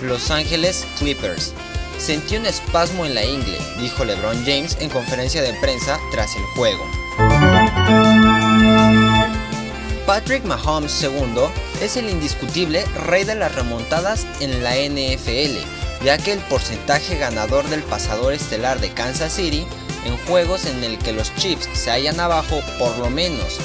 Los 0.00 0.30
Ángeles 0.30 0.86
Clippers. 0.98 1.52
Sentí 1.98 2.36
un 2.36 2.46
espasmo 2.46 3.04
en 3.04 3.14
la 3.14 3.24
ingle, 3.24 3.58
dijo 3.78 4.06
LeBron 4.06 4.42
James 4.46 4.78
en 4.80 4.88
conferencia 4.88 5.42
de 5.42 5.52
prensa 5.60 6.00
tras 6.12 6.34
el 6.34 6.42
juego. 6.56 7.01
Patrick 10.12 10.44
Mahomes 10.44 11.02
II 11.02 11.46
es 11.80 11.96
el 11.96 12.10
indiscutible 12.10 12.84
rey 13.06 13.24
de 13.24 13.34
las 13.34 13.54
remontadas 13.54 14.26
en 14.40 14.62
la 14.62 14.74
NFL, 14.76 15.56
ya 16.04 16.18
que 16.18 16.34
el 16.34 16.38
porcentaje 16.40 17.16
ganador 17.16 17.66
del 17.70 17.82
pasador 17.82 18.34
estelar 18.34 18.78
de 18.78 18.90
Kansas 18.90 19.32
City 19.32 19.66
en 20.04 20.18
juegos 20.26 20.66
en 20.66 20.84
el 20.84 20.98
que 20.98 21.14
los 21.14 21.34
Chiefs 21.36 21.66
se 21.72 21.90
hallan 21.90 22.20
abajo 22.20 22.60
por 22.78 22.98
lo 22.98 23.08
menos 23.08 23.56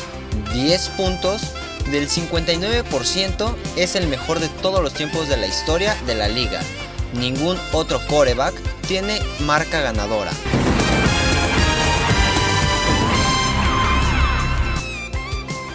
10 0.53 0.87
puntos 0.91 1.41
del 1.91 2.07
59% 2.07 3.53
es 3.75 3.97
el 3.97 4.07
mejor 4.07 4.39
de 4.39 4.47
todos 4.47 4.81
los 4.81 4.93
tiempos 4.93 5.27
de 5.27 5.35
la 5.35 5.47
historia 5.47 5.97
de 6.05 6.15
la 6.15 6.29
liga. 6.29 6.61
Ningún 7.11 7.57
otro 7.73 7.99
coreback 8.07 8.55
tiene 8.87 9.19
marca 9.41 9.81
ganadora. 9.81 10.31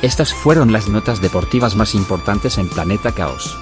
Estas 0.03 0.35
fueron 0.35 0.73
las 0.73 0.89
notas 0.89 1.21
deportivas 1.21 1.77
más 1.77 1.95
importantes 1.95 2.59
en 2.59 2.69
Planeta 2.69 3.13
Caos. 3.13 3.57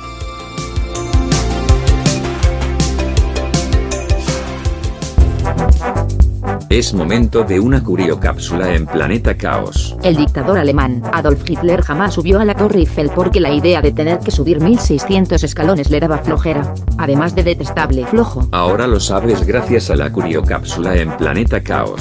Es 6.71 6.95
momento 6.95 7.45
de 7.45 7.61
una 7.61 7.85
curiocápsula 7.85 8.75
en 8.75 8.87
Planeta 8.87 9.37
Caos. 9.37 9.95
El 10.03 10.17
dictador 10.17 10.57
alemán, 10.57 11.03
Adolf 11.13 11.43
Hitler 11.47 11.83
jamás 11.83 12.15
subió 12.15 12.41
a 12.41 12.47
la 12.47 12.55
Torre 12.55 12.79
Eiffel 12.79 13.11
porque 13.15 13.39
la 13.39 13.53
idea 13.53 13.83
de 13.83 13.93
tener 13.93 14.21
que 14.21 14.31
subir 14.31 14.63
1600 14.63 15.45
escalones 15.45 15.91
le 15.91 16.01
daba 16.01 16.19
flojera. 16.19 16.73
Además 16.97 17.35
de 17.35 17.43
detestable 17.43 18.07
flojo. 18.07 18.49
Ahora 18.53 18.87
lo 18.87 18.99
sabes 18.99 19.47
gracias 19.47 19.91
a 19.91 19.97
la 19.97 20.11
curiocápsula 20.11 20.97
en 20.97 21.15
Planeta 21.19 21.61
Caos. 21.63 22.01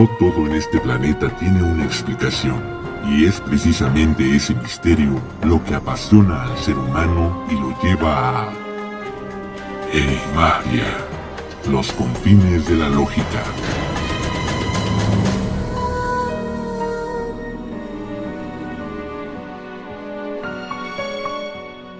No 0.00 0.08
todo 0.18 0.46
en 0.46 0.52
este 0.52 0.80
planeta 0.80 1.28
tiene 1.36 1.62
una 1.62 1.84
explicación, 1.84 2.58
y 3.06 3.26
es 3.26 3.38
precisamente 3.38 4.34
ese 4.34 4.54
misterio 4.54 5.20
lo 5.44 5.62
que 5.62 5.74
apasiona 5.74 6.44
al 6.44 6.56
ser 6.56 6.78
humano 6.78 7.46
y 7.50 7.54
lo 7.56 7.78
lleva 7.82 8.44
a... 8.44 8.52
Enigmagia, 9.92 10.86
los 11.70 11.92
confines 11.92 12.66
de 12.66 12.76
la 12.76 12.88
lógica. 12.88 13.44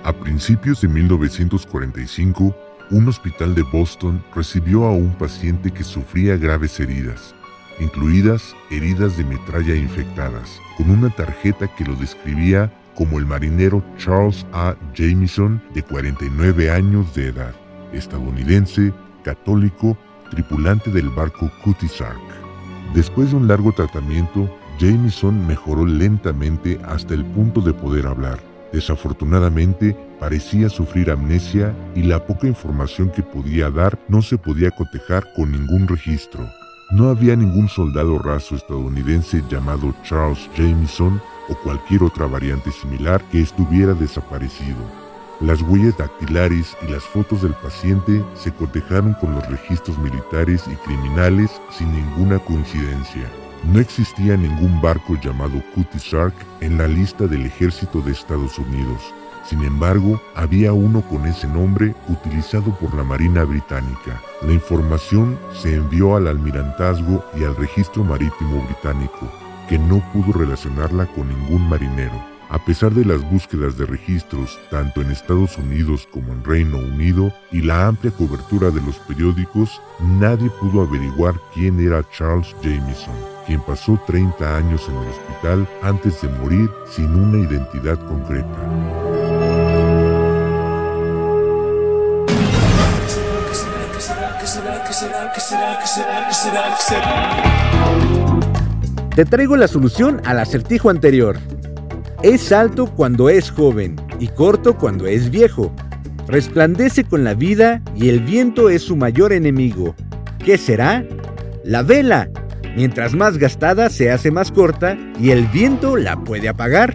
A 0.04 0.12
principios 0.14 0.80
de 0.80 0.88
1945, 0.88 2.56
un 2.92 3.08
hospital 3.08 3.54
de 3.54 3.62
Boston 3.62 4.24
recibió 4.34 4.86
a 4.86 4.92
un 4.92 5.12
paciente 5.18 5.70
que 5.70 5.84
sufría 5.84 6.38
graves 6.38 6.80
heridas, 6.80 7.34
incluidas 7.80 8.54
heridas 8.70 9.16
de 9.16 9.24
metralla 9.24 9.74
infectadas, 9.74 10.60
con 10.76 10.90
una 10.90 11.10
tarjeta 11.10 11.66
que 11.74 11.84
lo 11.84 11.94
describía 11.96 12.72
como 12.94 13.18
el 13.18 13.26
marinero 13.26 13.82
Charles 13.96 14.46
A. 14.52 14.76
Jameson, 14.94 15.62
de 15.74 15.82
49 15.82 16.70
años 16.70 17.14
de 17.14 17.28
edad, 17.28 17.54
estadounidense, 17.92 18.92
católico, 19.24 19.96
tripulante 20.30 20.90
del 20.90 21.08
barco 21.08 21.50
Cootie 21.64 21.88
Sark. 21.88 22.20
Después 22.94 23.30
de 23.30 23.36
un 23.36 23.48
largo 23.48 23.72
tratamiento, 23.72 24.54
Jameson 24.78 25.46
mejoró 25.46 25.86
lentamente 25.86 26.78
hasta 26.84 27.14
el 27.14 27.24
punto 27.24 27.60
de 27.60 27.72
poder 27.72 28.06
hablar. 28.06 28.40
Desafortunadamente, 28.72 29.96
parecía 30.18 30.68
sufrir 30.68 31.10
amnesia 31.10 31.74
y 31.94 32.02
la 32.02 32.24
poca 32.24 32.46
información 32.46 33.10
que 33.10 33.22
podía 33.22 33.70
dar 33.70 33.98
no 34.08 34.22
se 34.22 34.38
podía 34.38 34.70
cotejar 34.70 35.32
con 35.34 35.52
ningún 35.52 35.88
registro. 35.88 36.48
No 36.90 37.08
había 37.08 37.36
ningún 37.36 37.68
soldado 37.68 38.18
raso 38.18 38.56
estadounidense 38.56 39.44
llamado 39.48 39.94
Charles 40.02 40.50
Jameson 40.56 41.22
o 41.48 41.54
cualquier 41.54 42.02
otra 42.02 42.26
variante 42.26 42.72
similar 42.72 43.22
que 43.30 43.40
estuviera 43.40 43.94
desaparecido. 43.94 44.78
Las 45.40 45.62
huellas 45.62 45.96
dactilares 45.96 46.76
y 46.82 46.90
las 46.90 47.04
fotos 47.04 47.42
del 47.42 47.54
paciente 47.54 48.24
se 48.34 48.52
cotejaron 48.52 49.14
con 49.14 49.34
los 49.34 49.46
registros 49.48 49.96
militares 49.98 50.64
y 50.66 50.74
criminales 50.84 51.50
sin 51.70 51.92
ninguna 51.92 52.40
coincidencia. 52.40 53.30
No 53.72 53.78
existía 53.78 54.36
ningún 54.36 54.80
barco 54.82 55.16
llamado 55.22 55.62
Cootie 55.74 56.00
Sark 56.00 56.34
en 56.60 56.76
la 56.76 56.88
lista 56.88 57.28
del 57.28 57.46
ejército 57.46 58.00
de 58.00 58.10
Estados 58.10 58.58
Unidos. 58.58 59.14
Sin 59.44 59.62
embargo, 59.64 60.20
había 60.34 60.72
uno 60.72 61.02
con 61.02 61.26
ese 61.26 61.46
nombre 61.48 61.94
utilizado 62.08 62.76
por 62.78 62.94
la 62.94 63.02
Marina 63.02 63.44
Británica. 63.44 64.20
La 64.42 64.52
información 64.52 65.38
se 65.60 65.74
envió 65.74 66.16
al 66.16 66.28
almirantazgo 66.28 67.24
y 67.38 67.44
al 67.44 67.56
registro 67.56 68.04
marítimo 68.04 68.64
británico, 68.64 69.30
que 69.68 69.78
no 69.78 70.02
pudo 70.12 70.38
relacionarla 70.38 71.06
con 71.06 71.28
ningún 71.28 71.68
marinero. 71.68 72.30
A 72.50 72.58
pesar 72.58 72.92
de 72.92 73.04
las 73.04 73.22
búsquedas 73.30 73.78
de 73.78 73.86
registros 73.86 74.58
tanto 74.72 75.02
en 75.02 75.12
Estados 75.12 75.56
Unidos 75.56 76.08
como 76.12 76.32
en 76.32 76.42
Reino 76.42 76.78
Unido 76.78 77.32
y 77.52 77.62
la 77.62 77.86
amplia 77.86 78.10
cobertura 78.10 78.72
de 78.72 78.82
los 78.82 78.96
periódicos, 78.98 79.80
nadie 80.00 80.50
pudo 80.60 80.82
averiguar 80.82 81.36
quién 81.54 81.78
era 81.78 82.02
Charles 82.10 82.56
Jameson, 82.60 83.14
quien 83.46 83.60
pasó 83.60 84.00
30 84.04 84.56
años 84.56 84.84
en 84.88 84.96
el 84.96 85.08
hospital 85.10 85.68
antes 85.82 86.20
de 86.22 86.28
morir 86.28 86.68
sin 86.90 87.14
una 87.14 87.38
identidad 87.38 88.04
concreta. 88.08 89.09
Te 99.14 99.24
traigo 99.24 99.56
la 99.56 99.66
solución 99.66 100.20
al 100.24 100.38
acertijo 100.38 100.90
anterior. 100.90 101.38
Es 102.22 102.52
alto 102.52 102.86
cuando 102.86 103.28
es 103.28 103.50
joven 103.50 103.96
y 104.18 104.28
corto 104.28 104.76
cuando 104.76 105.06
es 105.06 105.30
viejo. 105.30 105.72
Resplandece 106.28 107.04
con 107.04 107.24
la 107.24 107.34
vida 107.34 107.82
y 107.96 108.08
el 108.08 108.20
viento 108.20 108.70
es 108.70 108.82
su 108.82 108.94
mayor 108.94 109.32
enemigo. 109.32 109.96
¿Qué 110.44 110.56
será? 110.56 111.04
La 111.64 111.82
vela. 111.82 112.28
Mientras 112.76 113.14
más 113.14 113.36
gastada 113.36 113.90
se 113.90 114.12
hace 114.12 114.30
más 114.30 114.52
corta 114.52 114.96
y 115.18 115.30
el 115.30 115.46
viento 115.48 115.96
la 115.96 116.16
puede 116.16 116.48
apagar. 116.48 116.94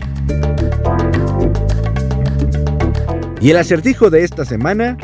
Y 3.41 3.49
el 3.49 3.57
acertijo 3.57 4.09
de 4.09 4.23
esta 4.23 4.45
semana 4.45 4.97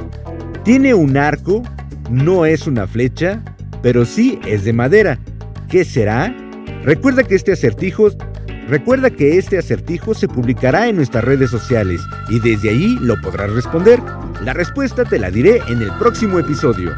tiene 0.64 0.94
un 0.94 1.18
arco, 1.18 1.62
no 2.12 2.46
es 2.46 2.68
una 2.68 2.86
flecha, 2.88 3.42
pero 3.82 4.06
sí 4.06 4.40
es 4.46 4.64
de 4.64 4.74
madera. 4.74 5.18
¿Qué 5.70 5.86
será? 5.86 6.36
Recuerda 6.84 7.24
que 7.24 7.36
este 7.36 7.54
acertijo 7.54 8.10
Recuerda 8.68 9.10
que 9.10 9.38
este 9.38 9.58
acertijo 9.58 10.14
se 10.14 10.30
publicará 10.30 10.88
en 10.88 10.96
nuestras 10.96 11.26
redes 11.26 11.50
sociales 11.50 12.00
y 12.30 12.40
desde 12.40 12.70
ahí 12.70 12.96
lo 13.02 13.20
podrás 13.20 13.52
responder. 13.52 14.00
La 14.46 14.54
respuesta 14.54 15.04
te 15.04 15.20
la 15.20 15.30
diré 15.30 15.62
en 15.68 15.82
el 15.82 15.92
próximo 16.00 16.40
episodio. 16.40 16.96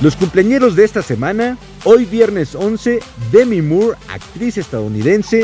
Los 0.00 0.16
cumpleaños 0.16 0.74
de 0.76 0.84
esta 0.84 1.02
semana, 1.02 1.58
hoy 1.84 2.04
viernes 2.04 2.54
11, 2.54 3.00
Demi 3.30 3.62
Moore, 3.62 3.96
actriz 4.08 4.58
estadounidense, 4.58 5.42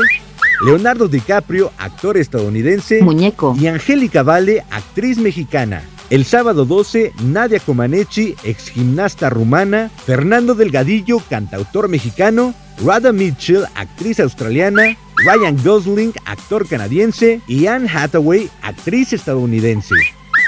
Leonardo 0.65 1.07
DiCaprio, 1.07 1.71
actor 1.77 2.17
estadounidense, 2.17 3.01
Muñeco, 3.01 3.55
y 3.59 3.67
Angélica 3.67 4.23
Vale, 4.23 4.63
actriz 4.69 5.17
mexicana. 5.17 5.83
El 6.09 6.25
sábado 6.25 6.65
12, 6.65 7.13
Nadia 7.23 7.59
Comaneci, 7.59 8.35
ex 8.43 8.69
gimnasta 8.69 9.29
rumana, 9.29 9.89
Fernando 10.05 10.55
Delgadillo, 10.55 11.21
cantautor 11.29 11.87
mexicano, 11.87 12.53
Rada 12.83 13.13
Mitchell, 13.13 13.65
actriz 13.75 14.19
australiana, 14.19 14.97
Ryan 15.15 15.57
Gosling, 15.63 16.13
actor 16.25 16.67
canadiense, 16.67 17.41
y 17.47 17.67
Anne 17.67 17.87
Hathaway, 17.87 18.49
actriz 18.61 19.13
estadounidense. 19.13 19.95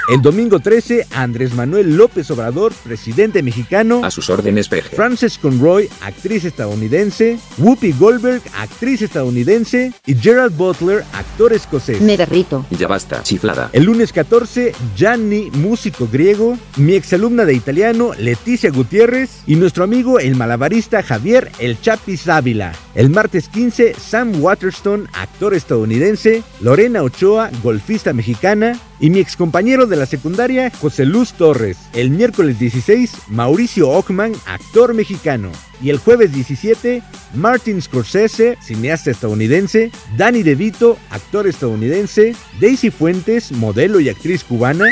El 0.06 0.20
domingo 0.20 0.60
13, 0.60 1.06
Andrés 1.14 1.54
Manuel 1.54 1.96
López 1.96 2.30
Obrador, 2.30 2.74
presidente 2.74 3.42
mexicano. 3.42 4.02
A 4.04 4.10
sus 4.10 4.28
órdenes, 4.28 4.68
peje. 4.68 4.94
Frances 4.94 5.38
Conroy, 5.38 5.88
actriz 6.02 6.44
estadounidense. 6.44 7.38
Whoopi 7.56 7.92
Goldberg, 7.92 8.42
actriz 8.58 9.00
estadounidense. 9.00 9.94
Y 10.04 10.14
Gerald 10.14 10.54
Butler, 10.58 11.04
actor 11.14 11.54
escocés. 11.54 12.02
Me 12.02 12.18
derrito. 12.18 12.66
Ya 12.70 12.86
basta, 12.86 13.22
chiflada. 13.22 13.70
El 13.72 13.84
lunes 13.84 14.12
14, 14.12 14.74
Gianni, 14.94 15.50
músico 15.52 16.06
griego. 16.12 16.58
Mi 16.76 16.92
exalumna 16.92 17.46
de 17.46 17.54
italiano, 17.54 18.10
Leticia 18.18 18.70
Gutiérrez. 18.70 19.42
Y 19.46 19.56
nuestro 19.56 19.84
amigo, 19.84 20.18
el 20.18 20.36
malabarista 20.36 21.02
Javier 21.02 21.50
El 21.58 21.80
Chapis 21.80 22.28
Ávila. 22.28 22.74
El 22.94 23.08
martes 23.08 23.48
15, 23.48 23.94
Sam 23.94 24.42
Waterston, 24.42 25.08
actor 25.14 25.54
estadounidense. 25.54 26.42
Lorena 26.60 27.02
Ochoa, 27.02 27.50
golfista 27.62 28.12
mexicana. 28.12 28.78
Y 29.00 29.10
mi 29.10 29.18
excompañero 29.18 29.86
de 29.86 29.96
la 29.96 30.06
secundaria, 30.06 30.70
José 30.80 31.04
Luz 31.04 31.32
Torres. 31.34 31.76
El 31.94 32.10
miércoles 32.10 32.58
16, 32.58 33.10
Mauricio 33.28 33.90
Ockman, 33.90 34.32
actor 34.46 34.94
mexicano. 34.94 35.50
Y 35.82 35.90
el 35.90 35.98
jueves 35.98 36.32
17, 36.32 37.02
Martin 37.34 37.82
Scorsese, 37.82 38.56
cineasta 38.62 39.10
estadounidense. 39.10 39.90
Danny 40.16 40.42
DeVito, 40.42 40.96
actor 41.10 41.46
estadounidense. 41.46 42.34
Daisy 42.60 42.90
Fuentes, 42.90 43.50
modelo 43.52 43.98
y 44.00 44.08
actriz 44.08 44.44
cubana. 44.44 44.86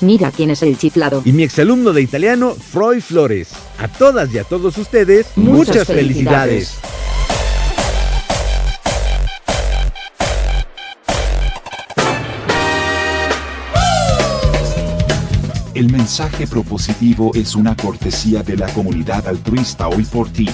Mira 0.00 0.30
quién 0.30 0.50
es 0.50 0.62
el 0.62 0.76
chiflado. 0.78 1.22
Y 1.24 1.32
mi 1.32 1.42
exalumno 1.42 1.92
de 1.92 2.02
italiano, 2.02 2.54
Freud 2.54 3.00
Flores. 3.00 3.50
A 3.78 3.88
todas 3.88 4.32
y 4.32 4.38
a 4.38 4.44
todos 4.44 4.78
ustedes, 4.78 5.26
muchas, 5.36 5.68
Muchas 5.68 5.86
felicidades. 5.86 6.68
felicidades. 6.70 6.93
El 15.74 15.90
mensaje 15.90 16.46
propositivo 16.46 17.32
es 17.34 17.56
una 17.56 17.74
cortesía 17.74 18.44
de 18.44 18.56
la 18.56 18.68
comunidad 18.68 19.26
altruista 19.26 19.88
hoy 19.88 20.04
por 20.04 20.30
ti, 20.30 20.48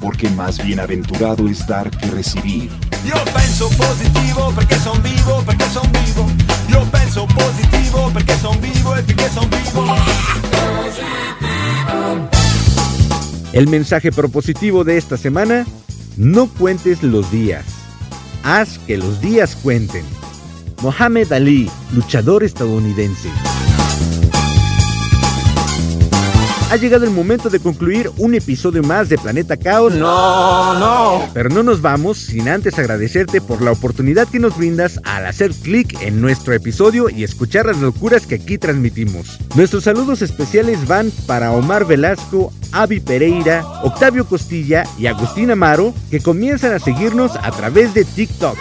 porque 0.00 0.30
más 0.30 0.64
bienaventurado 0.64 1.48
es 1.48 1.66
dar 1.66 1.90
que 1.90 2.06
recibir. 2.06 2.70
Io 3.04 3.14
penso 3.34 3.68
positivo 3.70 4.52
perché 4.54 4.78
son 4.78 5.02
vivo, 5.02 5.42
perché 5.44 5.68
son 5.68 5.90
vivo. 5.90 6.28
Io 6.68 6.84
penso 6.92 7.26
positivo 7.26 8.08
perché 8.14 8.38
son 8.38 8.60
vivo 8.60 8.96
e 8.96 9.02
perché 9.02 9.28
son 9.30 9.50
vivo. 9.50 9.96
El 13.52 13.66
mensaje 13.66 14.12
propositivo 14.12 14.84
de 14.84 14.96
esta 14.96 15.16
semana, 15.16 15.66
no 16.16 16.46
cuentes 16.46 17.02
los 17.02 17.28
días, 17.32 17.64
haz 18.44 18.78
que 18.86 18.96
los 18.96 19.20
días 19.20 19.56
cuenten. 19.56 20.04
Mohamed 20.82 21.32
Ali, 21.32 21.68
luchador 21.92 22.44
estadounidense. 22.44 23.28
Ha 26.72 26.76
llegado 26.76 27.04
el 27.04 27.10
momento 27.10 27.50
de 27.50 27.60
concluir 27.60 28.10
un 28.16 28.34
episodio 28.34 28.82
más 28.82 29.10
de 29.10 29.18
Planeta 29.18 29.58
Caos. 29.58 29.92
No, 29.92 30.78
no. 30.78 31.28
Pero 31.34 31.50
no 31.50 31.62
nos 31.62 31.82
vamos 31.82 32.16
sin 32.16 32.48
antes 32.48 32.78
agradecerte 32.78 33.42
por 33.42 33.60
la 33.60 33.72
oportunidad 33.72 34.26
que 34.26 34.38
nos 34.38 34.56
brindas 34.56 34.98
al 35.04 35.26
hacer 35.26 35.52
clic 35.52 36.00
en 36.00 36.22
nuestro 36.22 36.54
episodio 36.54 37.10
y 37.10 37.24
escuchar 37.24 37.66
las 37.66 37.76
locuras 37.76 38.26
que 38.26 38.36
aquí 38.36 38.56
transmitimos. 38.56 39.38
Nuestros 39.54 39.84
saludos 39.84 40.22
especiales 40.22 40.88
van 40.88 41.12
para 41.26 41.52
Omar 41.52 41.84
Velasco, 41.84 42.54
Avi 42.72 43.00
Pereira, 43.00 43.66
Octavio 43.82 44.26
Costilla 44.26 44.84
y 44.98 45.08
Agustín 45.08 45.50
Amaro, 45.50 45.92
que 46.10 46.20
comienzan 46.20 46.72
a 46.72 46.78
seguirnos 46.78 47.36
a 47.36 47.50
través 47.50 47.92
de 47.92 48.06
TikTok. 48.06 48.56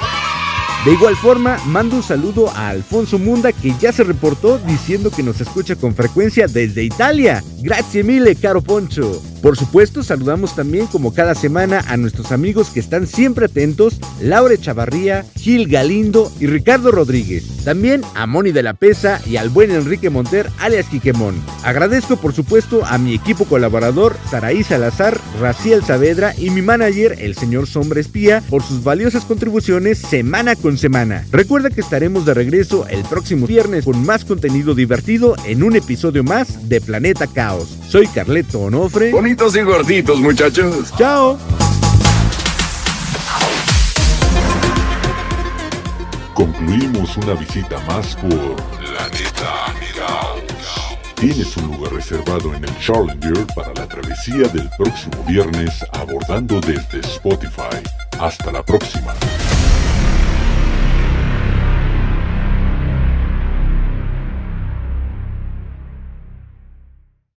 De 0.84 0.94
igual 0.94 1.16
forma, 1.16 1.60
mando 1.68 1.96
un 1.96 2.02
saludo 2.02 2.50
a 2.50 2.70
Alfonso 2.70 3.20
Munda 3.20 3.52
que 3.52 3.76
ya 3.80 3.92
se 3.92 4.04
reportó 4.04 4.58
diciendo 4.58 5.12
que 5.12 5.22
nos 5.22 5.40
escucha 5.40 5.76
con 5.76 5.94
frecuencia 5.94 6.48
desde 6.48 6.84
Italia. 6.84 7.44
Grazie 7.62 8.04
mille, 8.04 8.36
caro 8.36 8.64
Poncho. 8.64 9.22
Por 9.44 9.58
supuesto, 9.58 10.04
saludamos 10.04 10.56
también 10.56 10.88
como 10.88 11.14
cada 11.14 11.34
semana 11.34 11.84
a 11.88 11.98
nuestros 11.98 12.32
amigos 12.32 12.70
que 12.70 12.80
están 12.80 13.08
siempre 13.08 13.46
atentos, 13.46 14.00
Laura 14.22 14.56
Chavarría, 14.56 15.26
Gil 15.36 15.68
Galindo 15.68 16.32
y 16.40 16.46
Ricardo 16.48 16.92
Rodríguez. 16.92 17.64
También 17.64 18.02
a 18.16 18.28
Moni 18.28 18.52
de 18.52 18.62
la 18.62 18.74
Pesa 18.74 19.20
y 19.26 19.38
al 19.38 19.50
buen 19.50 19.72
Enrique 19.72 20.12
Monter, 20.12 20.50
alias 20.60 20.88
Quiquemón. 20.88 21.42
Agradezco 21.64 22.18
por 22.18 22.34
supuesto 22.34 22.86
a 22.86 23.00
mi 23.00 23.16
equipo 23.16 23.46
colaborador, 23.46 24.16
Saraí 24.30 24.64
Salazar, 24.64 25.20
Raciel 25.40 25.84
Saavedra 25.84 26.36
y 26.38 26.52
mi 26.52 26.62
manager, 26.62 27.18
el 27.20 27.36
señor 27.36 27.68
Sombra 27.68 28.00
Espía, 28.00 28.44
por 28.50 28.62
sus 28.62 28.84
valiosas 28.84 29.26
contribuciones 29.26 29.98
semana 29.98 30.56
con 30.72 30.78
semana. 30.78 31.26
Recuerda 31.32 31.70
que 31.70 31.82
estaremos 31.82 32.26
de 32.26 32.34
regreso 32.34 32.88
el 32.88 33.04
próximo 33.04 33.46
viernes 33.46 33.84
con 33.84 34.06
más 34.06 34.24
contenido 34.24 34.74
divertido 34.74 35.36
en 35.46 35.64
un 35.64 35.76
episodio 35.76 36.24
más 36.24 36.70
de 36.70 36.80
Planeta 36.80 37.28
Caos. 37.28 37.78
Soy 37.90 38.08
Carleto 38.08 38.62
Onofre. 38.62 39.12
Bonitos 39.12 39.54
y 39.58 39.64
gorditos, 39.64 40.20
muchachos. 40.22 40.94
Chao. 40.98 41.38
Concluimos 46.34 47.18
una 47.18 47.34
visita 47.34 47.78
más 47.86 48.16
por 48.16 48.30
Planeta 48.30 49.76
Caos. 49.98 50.98
Tienes 51.16 51.58
un 51.58 51.68
lugar 51.68 51.94
reservado 51.94 52.54
en 52.56 52.64
el 52.64 52.78
Challenger 52.80 53.46
para 53.54 53.74
la 53.74 53.88
travesía 53.90 54.48
del 54.48 54.70
próximo 54.78 55.22
viernes 55.28 55.86
abordando 55.92 56.62
desde 56.62 57.02
Spotify. 57.02 57.84
Hasta 58.20 58.54
la 58.54 58.64
próxima. 58.64 59.14